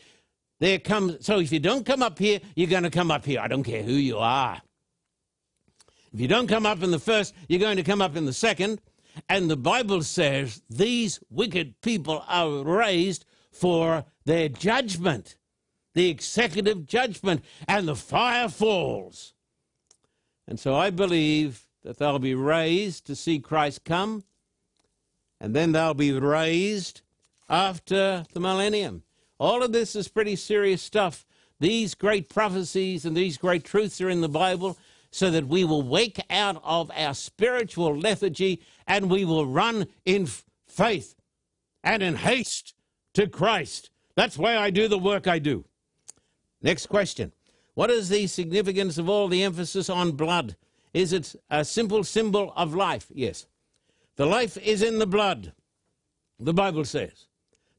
There 0.60 0.78
comes 0.78 1.26
so 1.26 1.40
if 1.40 1.52
you 1.52 1.60
don't 1.60 1.84
come 1.84 2.02
up 2.02 2.18
here, 2.18 2.40
you're 2.56 2.70
going 2.70 2.84
to 2.84 2.90
come 2.90 3.10
up 3.10 3.26
here. 3.26 3.38
I 3.38 3.48
don't 3.48 3.62
care 3.62 3.82
who 3.82 3.92
you 3.92 4.16
are. 4.16 4.62
If 6.10 6.20
you 6.20 6.26
don't 6.26 6.46
come 6.46 6.64
up 6.64 6.82
in 6.82 6.90
the 6.90 6.98
first, 6.98 7.34
you're 7.48 7.60
going 7.60 7.76
to 7.76 7.82
come 7.82 8.00
up 8.00 8.16
in 8.16 8.24
the 8.24 8.32
second. 8.32 8.80
And 9.28 9.50
the 9.50 9.56
Bible 9.58 10.02
says 10.02 10.62
these 10.70 11.20
wicked 11.28 11.82
people 11.82 12.24
are 12.28 12.62
raised 12.62 13.26
for 13.50 14.06
their 14.24 14.48
judgment, 14.48 15.36
the 15.92 16.08
executive 16.08 16.86
judgment, 16.86 17.44
and 17.68 17.86
the 17.86 17.96
fire 17.96 18.48
falls. 18.48 19.34
And 20.48 20.58
so 20.58 20.74
I 20.74 20.88
believe 20.88 21.66
that 21.84 21.98
they'll 21.98 22.18
be 22.18 22.34
raised 22.34 23.06
to 23.06 23.14
see 23.14 23.38
Christ 23.38 23.84
come 23.84 24.24
and 25.42 25.56
then 25.56 25.72
they'll 25.72 25.92
be 25.92 26.12
raised 26.12 27.02
after 27.50 28.24
the 28.32 28.38
millennium. 28.38 29.02
All 29.40 29.64
of 29.64 29.72
this 29.72 29.96
is 29.96 30.06
pretty 30.06 30.36
serious 30.36 30.80
stuff. 30.80 31.26
These 31.58 31.96
great 31.96 32.28
prophecies 32.28 33.04
and 33.04 33.16
these 33.16 33.38
great 33.38 33.64
truths 33.64 34.00
are 34.00 34.08
in 34.08 34.20
the 34.20 34.28
Bible 34.28 34.78
so 35.10 35.32
that 35.32 35.48
we 35.48 35.64
will 35.64 35.82
wake 35.82 36.20
out 36.30 36.62
of 36.62 36.92
our 36.96 37.12
spiritual 37.12 37.98
lethargy 37.98 38.62
and 38.86 39.10
we 39.10 39.24
will 39.24 39.44
run 39.44 39.88
in 40.04 40.28
faith 40.68 41.16
and 41.82 42.04
in 42.04 42.14
haste 42.14 42.74
to 43.14 43.26
Christ. 43.26 43.90
That's 44.14 44.38
why 44.38 44.56
I 44.56 44.70
do 44.70 44.86
the 44.86 44.96
work 44.96 45.26
I 45.26 45.40
do. 45.40 45.64
Next 46.62 46.86
question. 46.86 47.32
What 47.74 47.90
is 47.90 48.08
the 48.08 48.28
significance 48.28 48.96
of 48.96 49.08
all 49.08 49.26
the 49.26 49.42
emphasis 49.42 49.90
on 49.90 50.12
blood? 50.12 50.54
Is 50.94 51.12
it 51.12 51.34
a 51.50 51.64
simple 51.64 52.04
symbol 52.04 52.52
of 52.54 52.74
life? 52.74 53.06
Yes. 53.12 53.46
The 54.16 54.26
life 54.26 54.56
is 54.58 54.82
in 54.82 54.98
the 54.98 55.06
blood, 55.06 55.52
the 56.38 56.54
Bible 56.54 56.84
says. 56.84 57.26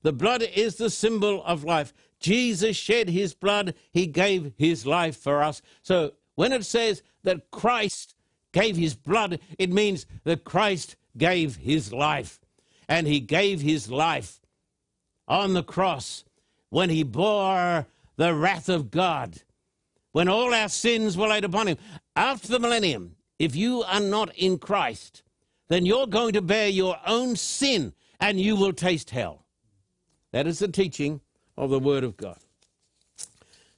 The 0.02 0.14
blood 0.14 0.42
is 0.42 0.76
the 0.76 0.90
symbol 0.90 1.44
of 1.44 1.64
life. 1.64 1.94
Jesus 2.20 2.76
shed 2.76 3.10
his 3.10 3.34
blood, 3.34 3.76
he 3.92 4.08
gave 4.08 4.54
his 4.58 4.86
life 4.86 5.18
for 5.18 5.44
us. 5.44 5.62
So 5.82 6.14
when 6.36 6.52
it 6.52 6.66
says 6.66 7.04
that 7.24 7.52
Christ 7.52 8.16
gave 8.52 8.76
his 8.76 8.96
blood, 8.96 9.40
it 9.58 9.72
means 9.72 10.06
that 10.24 10.44
Christ 10.44 10.96
gave 11.18 11.58
his 11.58 11.92
life. 11.92 12.40
And 12.88 13.08
he 13.08 13.20
gave 13.20 13.62
his 13.62 13.90
life 13.90 14.40
on 15.28 15.54
the 15.54 15.64
cross 15.64 16.24
when 16.70 16.90
he 16.90 17.04
bore 17.04 17.88
the 18.18 18.34
wrath 18.34 18.70
of 18.70 18.92
God, 18.92 19.42
when 20.12 20.28
all 20.28 20.54
our 20.54 20.70
sins 20.70 21.18
were 21.18 21.28
laid 21.28 21.46
upon 21.46 21.68
him. 21.68 21.78
After 22.16 22.48
the 22.48 22.60
millennium, 22.60 23.16
if 23.40 23.56
you 23.56 23.84
are 23.84 24.00
not 24.00 24.36
in 24.36 24.58
Christ, 24.58 25.24
then 25.74 25.86
you're 25.86 26.08
going 26.08 26.34
to 26.34 26.42
bear 26.42 26.68
your 26.68 26.98
own 27.08 27.36
sin 27.36 27.94
and 28.20 28.40
you 28.40 28.56
will 28.56 28.74
taste 28.74 29.10
hell. 29.10 29.46
That 30.32 30.48
is 30.48 30.60
the 30.60 30.68
teaching 30.68 31.22
of 31.58 31.70
the 31.70 31.80
Word 31.80 32.04
of 32.04 32.16
God. 32.16 32.38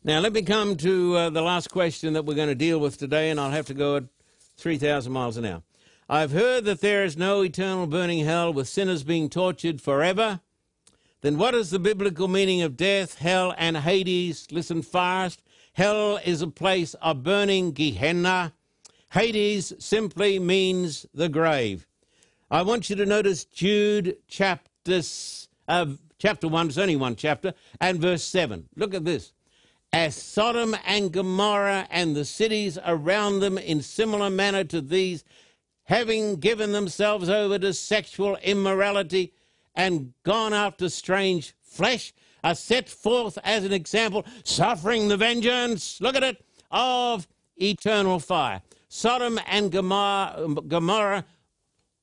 Now, 0.03 0.19
let 0.19 0.33
me 0.33 0.43
come 0.43 0.77
to 0.77 1.15
uh, 1.15 1.29
the 1.31 1.41
last 1.41 1.69
question 1.69 2.13
that 2.13 2.25
we're 2.25 2.35
going 2.35 2.49
to 2.49 2.55
deal 2.55 2.79
with 2.79 2.97
today, 2.97 3.31
and 3.31 3.39
I'll 3.39 3.49
have 3.49 3.65
to 3.67 3.73
go 3.73 3.95
at 3.97 4.03
3,000 4.57 5.11
miles 5.11 5.37
an 5.37 5.45
hour. 5.45 5.63
I've 6.07 6.31
heard 6.31 6.65
that 6.65 6.81
there 6.81 7.03
is 7.03 7.17
no 7.17 7.41
eternal 7.43 7.87
burning 7.87 8.23
hell 8.23 8.53
with 8.53 8.67
sinners 8.67 9.03
being 9.03 9.29
tortured 9.29 9.81
forever. 9.81 10.41
Then 11.21 11.39
what 11.39 11.55
is 11.55 11.71
the 11.71 11.79
biblical 11.79 12.27
meaning 12.27 12.61
of 12.61 12.77
death, 12.77 13.17
hell, 13.17 13.55
and 13.57 13.77
Hades? 13.77 14.47
Listen 14.51 14.83
fast. 14.83 15.41
Hell 15.73 16.19
is 16.23 16.43
a 16.43 16.47
place 16.47 16.93
of 16.95 17.23
burning 17.23 17.71
Gehenna, 17.71 18.53
Hades 19.15 19.71
simply 19.79 20.39
means 20.39 21.05
the 21.13 21.29
grave. 21.29 21.87
I 22.51 22.63
want 22.63 22.89
you 22.89 22.97
to 22.97 23.05
notice 23.05 23.45
Jude 23.45 24.17
chapter, 24.27 25.01
uh, 25.69 25.85
chapter 26.19 26.49
1, 26.49 26.67
it's 26.67 26.77
only 26.77 26.97
one 26.97 27.15
chapter, 27.15 27.53
and 27.79 27.97
verse 27.97 28.25
7. 28.25 28.67
Look 28.75 28.93
at 28.93 29.05
this. 29.05 29.31
As 29.93 30.17
Sodom 30.17 30.75
and 30.85 31.13
Gomorrah 31.13 31.87
and 31.89 32.13
the 32.13 32.25
cities 32.25 32.77
around 32.85 33.39
them 33.39 33.57
in 33.57 33.81
similar 33.81 34.29
manner 34.29 34.65
to 34.65 34.81
these, 34.81 35.23
having 35.83 36.35
given 36.35 36.73
themselves 36.73 37.29
over 37.29 37.57
to 37.57 37.73
sexual 37.73 38.35
immorality 38.43 39.31
and 39.73 40.11
gone 40.23 40.53
after 40.53 40.89
strange 40.89 41.55
flesh, 41.61 42.13
are 42.43 42.53
set 42.53 42.89
forth 42.89 43.37
as 43.45 43.63
an 43.63 43.71
example, 43.71 44.25
suffering 44.43 45.07
the 45.07 45.15
vengeance, 45.15 46.01
look 46.01 46.17
at 46.17 46.23
it, 46.23 46.43
of 46.69 47.29
eternal 47.55 48.19
fire. 48.19 48.61
Sodom 48.87 49.39
and 49.47 49.71
Gomorrah 49.71 51.25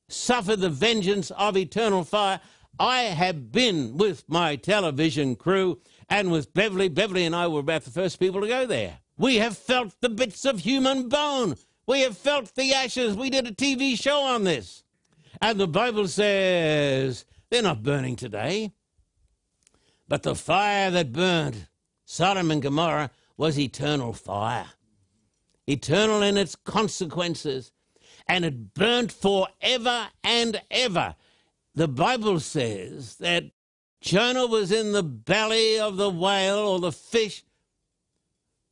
suffer 0.08 0.56
the 0.56 0.70
vengeance 0.70 1.30
of 1.32 1.56
eternal 1.56 2.04
fire. 2.04 2.40
I 2.78 3.02
have 3.02 3.52
been 3.52 3.96
with 3.96 4.24
my 4.28 4.56
television 4.56 5.36
crew 5.36 5.80
and 6.08 6.30
with 6.32 6.52
Beverly. 6.52 6.88
Beverly 6.88 7.24
and 7.24 7.34
I 7.34 7.46
were 7.46 7.60
about 7.60 7.84
the 7.84 7.90
first 7.90 8.18
people 8.18 8.40
to 8.40 8.48
go 8.48 8.66
there. 8.66 8.98
We 9.16 9.36
have 9.36 9.56
felt 9.56 9.94
the 10.00 10.08
bits 10.08 10.44
of 10.44 10.60
human 10.60 11.08
bone. 11.08 11.56
We 11.86 12.00
have 12.00 12.16
felt 12.16 12.54
the 12.54 12.72
ashes. 12.72 13.16
We 13.16 13.30
did 13.30 13.46
a 13.46 13.52
TV 13.52 13.98
show 14.00 14.20
on 14.20 14.44
this. 14.44 14.82
And 15.40 15.58
the 15.58 15.68
Bible 15.68 16.08
says 16.08 17.24
they're 17.50 17.62
not 17.62 17.82
burning 17.82 18.16
today. 18.16 18.72
But 20.08 20.22
the 20.24 20.34
fire 20.34 20.90
that 20.90 21.12
burned 21.12 21.68
Sodom 22.04 22.50
and 22.50 22.60
Gomorrah 22.60 23.10
was 23.36 23.58
eternal 23.58 24.12
fire 24.12 24.66
eternal 25.66 26.22
in 26.22 26.36
its 26.36 26.56
consequences, 26.56 27.72
and 28.26 28.44
it 28.44 28.74
burnt 28.74 29.12
forever 29.12 30.08
and 30.22 30.60
ever. 30.70 31.14
The 31.74 31.88
Bible 31.88 32.40
says 32.40 33.16
that 33.16 33.44
Jonah 34.00 34.46
was 34.46 34.72
in 34.72 34.92
the 34.92 35.02
belly 35.02 35.78
of 35.78 35.96
the 35.96 36.10
whale 36.10 36.58
or 36.58 36.80
the 36.80 36.92
fish 36.92 37.44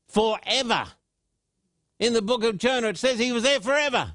forever. 0.09 0.87
in 1.99 2.15
the 2.15 2.23
book 2.23 2.43
of 2.45 2.59
Jonah, 2.59 2.89
it 2.89 2.97
says 2.97 3.19
he 3.19 3.31
was 3.31 3.43
there 3.43 3.61
forever. 3.61 4.15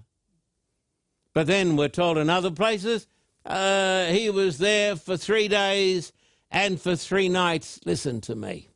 But 1.34 1.48
then 1.48 1.76
we're 1.76 1.88
told 1.90 2.18
in 2.18 2.30
other 2.30 2.52
places 2.52 3.08
uh, 3.46 4.08
he 4.08 4.30
was 4.30 4.58
there 4.58 4.96
for 4.96 5.18
three 5.18 5.48
days 5.48 6.12
and 6.50 6.82
for 6.82 6.96
three 6.96 7.30
nights. 7.30 7.80
Listen 7.86 8.22
to 8.22 8.36
me. 8.36 8.70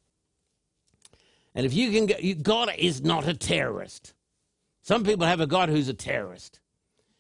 And 1.56 1.66
if 1.66 1.74
you 1.74 1.92
can 1.92 2.06
get, 2.06 2.44
God 2.44 2.72
is 2.78 3.02
not 3.02 3.28
a 3.28 3.34
terrorist. 3.34 4.14
Some 4.82 5.04
people 5.04 5.26
have 5.26 5.40
a 5.40 5.48
God 5.48 5.70
who's 5.70 5.90
a 5.90 5.94
terrorist. 5.94 6.60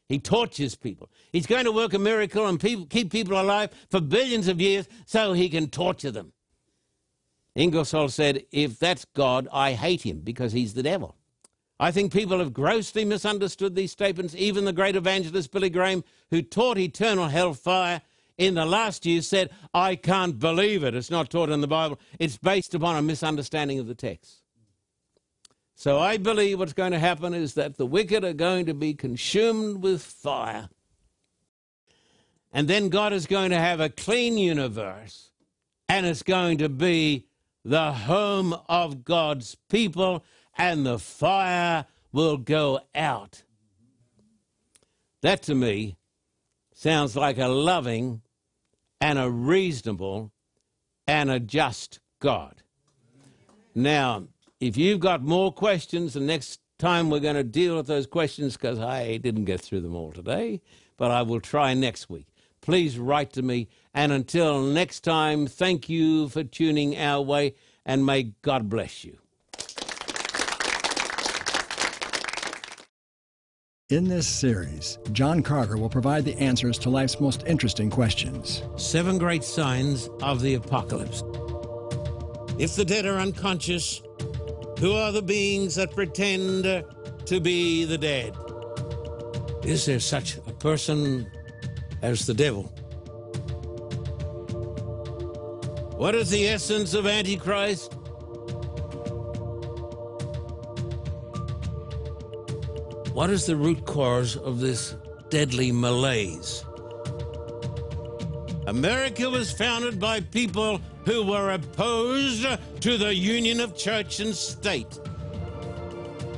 He 0.07 0.17
tortures 0.17 0.75
people. 0.75 1.09
He's 1.31 1.45
going 1.45 1.65
to 1.65 1.71
work 1.71 1.93
a 1.93 1.99
miracle 1.99 2.47
and 2.47 2.59
people, 2.59 2.87
keep 2.87 3.11
people 3.11 3.39
alive 3.39 3.69
for 3.91 4.01
billions 4.01 4.47
of 4.47 4.59
years 4.59 4.87
so 5.05 5.33
he 5.33 5.49
can 5.49 5.69
torture 5.69 6.11
them. 6.11 6.33
Ingersoll 7.55 8.09
said, 8.09 8.45
If 8.51 8.79
that's 8.79 9.05
God, 9.05 9.47
I 9.51 9.73
hate 9.73 10.01
him 10.01 10.21
because 10.21 10.51
he's 10.51 10.73
the 10.73 10.83
devil. 10.83 11.15
I 11.79 11.91
think 11.91 12.11
people 12.11 12.39
have 12.39 12.53
grossly 12.53 13.05
misunderstood 13.05 13.75
these 13.75 13.91
statements. 13.91 14.35
Even 14.35 14.65
the 14.65 14.73
great 14.73 14.95
evangelist 14.95 15.51
Billy 15.51 15.69
Graham, 15.69 16.03
who 16.29 16.41
taught 16.41 16.77
eternal 16.77 17.27
hellfire 17.27 18.01
in 18.39 18.55
the 18.55 18.65
last 18.65 19.05
years, 19.05 19.27
said, 19.27 19.51
I 19.73 19.95
can't 19.95 20.39
believe 20.39 20.83
it. 20.83 20.95
It's 20.95 21.11
not 21.11 21.29
taught 21.29 21.49
in 21.49 21.61
the 21.61 21.67
Bible. 21.67 21.99
It's 22.17 22.37
based 22.37 22.73
upon 22.73 22.95
a 22.95 23.01
misunderstanding 23.03 23.77
of 23.77 23.85
the 23.85 23.93
text. 23.93 24.41
So 25.75 25.99
I 25.99 26.17
believe 26.17 26.57
what's 26.57 26.73
going 26.73 26.93
to 26.93 26.99
happen 26.99 27.35
is 27.35 27.53
that 27.53 27.77
the 27.77 27.85
wicked 27.85 28.23
are 28.23 28.33
going 28.33 28.65
to 28.65 28.73
be 28.73 28.95
consumed 28.95 29.83
with 29.83 30.01
fire. 30.01 30.69
And 32.51 32.67
then 32.67 32.89
God 32.89 33.13
is 33.13 33.27
going 33.27 33.51
to 33.51 33.59
have 33.59 33.79
a 33.79 33.89
clean 33.89 34.39
universe, 34.39 35.29
and 35.87 36.07
it's 36.07 36.23
going 36.23 36.57
to 36.57 36.69
be 36.69 37.27
the 37.63 37.93
home 37.93 38.55
of 38.67 39.03
God's 39.03 39.55
people 39.69 40.23
and 40.57 40.85
the 40.85 40.99
fire 40.99 41.85
will 42.11 42.37
go 42.37 42.81
out. 42.93 43.43
That 45.21 45.41
to 45.43 45.55
me 45.55 45.97
sounds 46.73 47.15
like 47.15 47.37
a 47.37 47.47
loving 47.47 48.21
and 49.01 49.19
a 49.19 49.29
reasonable 49.29 50.31
and 51.07 51.29
a 51.29 51.39
just 51.39 51.99
God. 52.19 52.61
Now, 53.73 54.27
if 54.59 54.77
you've 54.77 54.99
got 54.99 55.23
more 55.23 55.53
questions, 55.53 56.13
the 56.13 56.19
next 56.19 56.59
time 56.77 57.09
we're 57.09 57.19
going 57.19 57.35
to 57.35 57.43
deal 57.43 57.75
with 57.75 57.87
those 57.87 58.07
questions 58.07 58.57
because 58.57 58.79
I 58.79 59.17
didn't 59.17 59.45
get 59.45 59.61
through 59.61 59.81
them 59.81 59.95
all 59.95 60.11
today, 60.11 60.61
but 60.97 61.11
I 61.11 61.21
will 61.21 61.39
try 61.39 61.73
next 61.73 62.09
week. 62.09 62.27
Please 62.61 62.97
write 62.99 63.31
to 63.33 63.41
me. 63.41 63.69
And 63.93 64.11
until 64.11 64.61
next 64.61 65.01
time, 65.01 65.47
thank 65.47 65.89
you 65.89 66.29
for 66.29 66.43
tuning 66.43 66.97
our 66.97 67.21
way 67.21 67.55
and 67.85 68.05
may 68.05 68.33
God 68.41 68.69
bless 68.69 69.03
you. 69.03 69.17
In 73.89 74.07
this 74.07 74.27
series, 74.27 74.99
John 75.13 75.41
Carter 75.41 75.75
will 75.75 75.89
provide 75.89 76.23
the 76.23 76.37
answers 76.37 76.77
to 76.77 76.91
life's 76.91 77.19
most 77.19 77.43
interesting 77.47 77.89
questions. 77.89 78.61
Seven 78.75 79.17
great 79.17 79.43
signs 79.43 80.11
of 80.21 80.43
the 80.43 80.53
apocalypse. 80.53 81.23
If 82.59 82.75
the 82.75 82.85
dead 82.85 83.07
are 83.07 83.17
unconscious, 83.17 84.03
who 84.77 84.93
are 84.93 85.11
the 85.11 85.23
beings 85.23 85.73
that 85.73 85.95
pretend 85.95 86.65
to 87.25 87.39
be 87.39 87.83
the 87.83 87.97
dead? 87.97 88.35
Is 89.63 89.87
there 89.87 89.99
such 89.99 90.37
a 90.37 90.53
person 90.59 91.25
as 92.03 92.27
the 92.27 92.35
devil? 92.35 92.65
What 95.97 96.13
is 96.13 96.29
the 96.29 96.47
essence 96.47 96.93
of 96.93 97.07
Antichrist? 97.07 97.95
What 103.19 103.31
is 103.31 103.45
the 103.45 103.57
root 103.57 103.85
cause 103.85 104.37
of 104.37 104.61
this 104.61 104.95
deadly 105.27 105.73
malaise? 105.73 106.63
America 108.65 109.29
was 109.29 109.51
founded 109.51 109.99
by 109.99 110.21
people 110.21 110.79
who 111.03 111.25
were 111.25 111.51
opposed 111.51 112.47
to 112.79 112.97
the 112.97 113.13
union 113.13 113.59
of 113.59 113.75
church 113.75 114.21
and 114.21 114.33
state. 114.33 114.97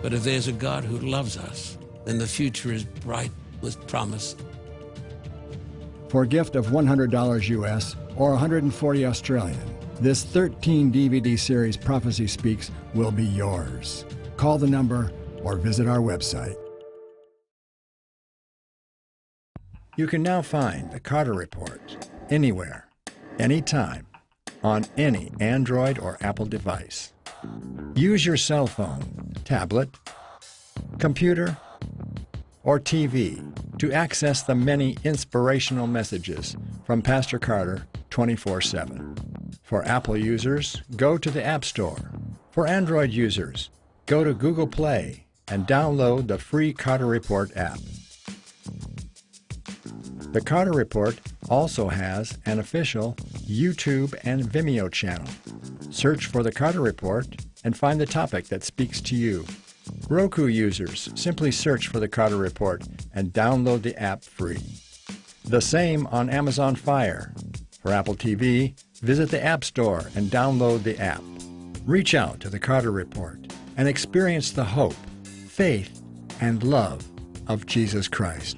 But 0.01 0.11
if 0.13 0.23
there's 0.23 0.47
a 0.47 0.53
God 0.53 0.83
who 0.83 0.97
loves 0.97 1.37
us, 1.37 1.77
then 2.03 2.17
the 2.17 2.25
future 2.25 2.73
is 2.73 2.83
bright 2.83 3.31
with 3.61 3.85
promise. 3.87 4.35
For 6.07 6.23
a 6.23 6.27
gift 6.27 6.55
of 6.55 6.65
$100 6.65 7.49
US 7.49 7.95
or 8.15 8.31
140 8.31 9.05
Australian, 9.05 9.77
this 9.99 10.23
13 10.23 10.91
DVD 10.91 11.37
series 11.37 11.77
Prophecy 11.77 12.25
Speaks 12.25 12.71
will 12.95 13.11
be 13.11 13.25
yours. 13.25 14.03
Call 14.35 14.57
the 14.57 14.65
number 14.65 15.11
or 15.43 15.57
visit 15.57 15.87
our 15.87 15.99
website. 15.99 16.55
You 19.97 20.07
can 20.07 20.23
now 20.23 20.41
find 20.41 20.89
the 20.89 21.01
Carter 21.01 21.33
Report 21.33 22.07
anywhere, 22.29 22.87
anytime, 23.39 24.07
on 24.63 24.85
any 24.95 25.33
Android 25.41 25.99
or 25.99 26.17
Apple 26.21 26.45
device. 26.45 27.11
Use 27.95 28.25
your 28.25 28.37
cell 28.37 28.67
phone, 28.67 29.33
tablet, 29.43 29.89
computer, 30.97 31.57
or 32.63 32.79
TV 32.79 33.43
to 33.79 33.91
access 33.91 34.43
the 34.43 34.55
many 34.55 34.95
inspirational 35.03 35.87
messages 35.87 36.55
from 36.85 37.01
Pastor 37.01 37.37
Carter 37.37 37.85
24 38.11 38.61
7. 38.61 39.15
For 39.61 39.83
Apple 39.85 40.15
users, 40.15 40.81
go 40.95 41.17
to 41.17 41.29
the 41.29 41.43
App 41.43 41.65
Store. 41.65 42.11
For 42.51 42.65
Android 42.65 43.11
users, 43.11 43.69
go 44.05 44.23
to 44.23 44.33
Google 44.33 44.67
Play 44.67 45.25
and 45.49 45.67
download 45.67 46.27
the 46.27 46.37
free 46.37 46.71
Carter 46.71 47.07
Report 47.07 47.55
app. 47.57 47.79
The 50.31 50.41
Carter 50.41 50.71
Report 50.71 51.19
also 51.49 51.89
has 51.89 52.37
an 52.45 52.59
official 52.59 53.15
YouTube 53.47 54.15
and 54.23 54.43
Vimeo 54.43 54.91
channel. 54.91 55.27
Search 55.89 56.27
for 56.27 56.43
the 56.43 56.51
Carter 56.51 56.81
Report 56.81 57.27
and 57.63 57.77
find 57.77 57.99
the 57.99 58.05
topic 58.05 58.47
that 58.47 58.63
speaks 58.63 59.01
to 59.01 59.15
you. 59.15 59.45
Roku 60.09 60.47
users 60.47 61.09
simply 61.15 61.51
search 61.51 61.87
for 61.87 61.99
the 61.99 62.07
Carter 62.07 62.37
Report 62.37 62.83
and 63.13 63.33
download 63.33 63.81
the 63.81 63.99
app 64.01 64.23
free. 64.23 64.61
The 65.45 65.61
same 65.61 66.07
on 66.07 66.29
Amazon 66.29 66.75
Fire. 66.75 67.33
For 67.81 67.91
Apple 67.91 68.15
TV, 68.15 68.79
visit 69.01 69.31
the 69.31 69.43
App 69.43 69.63
Store 69.63 70.03
and 70.15 70.29
download 70.29 70.83
the 70.83 70.99
app. 70.99 71.23
Reach 71.85 72.13
out 72.13 72.39
to 72.41 72.49
the 72.49 72.59
Carter 72.59 72.91
Report 72.91 73.39
and 73.75 73.87
experience 73.87 74.51
the 74.51 74.63
hope, 74.63 74.95
faith, 75.47 76.01
and 76.39 76.63
love 76.63 77.03
of 77.47 77.65
Jesus 77.65 78.07
Christ. 78.07 78.57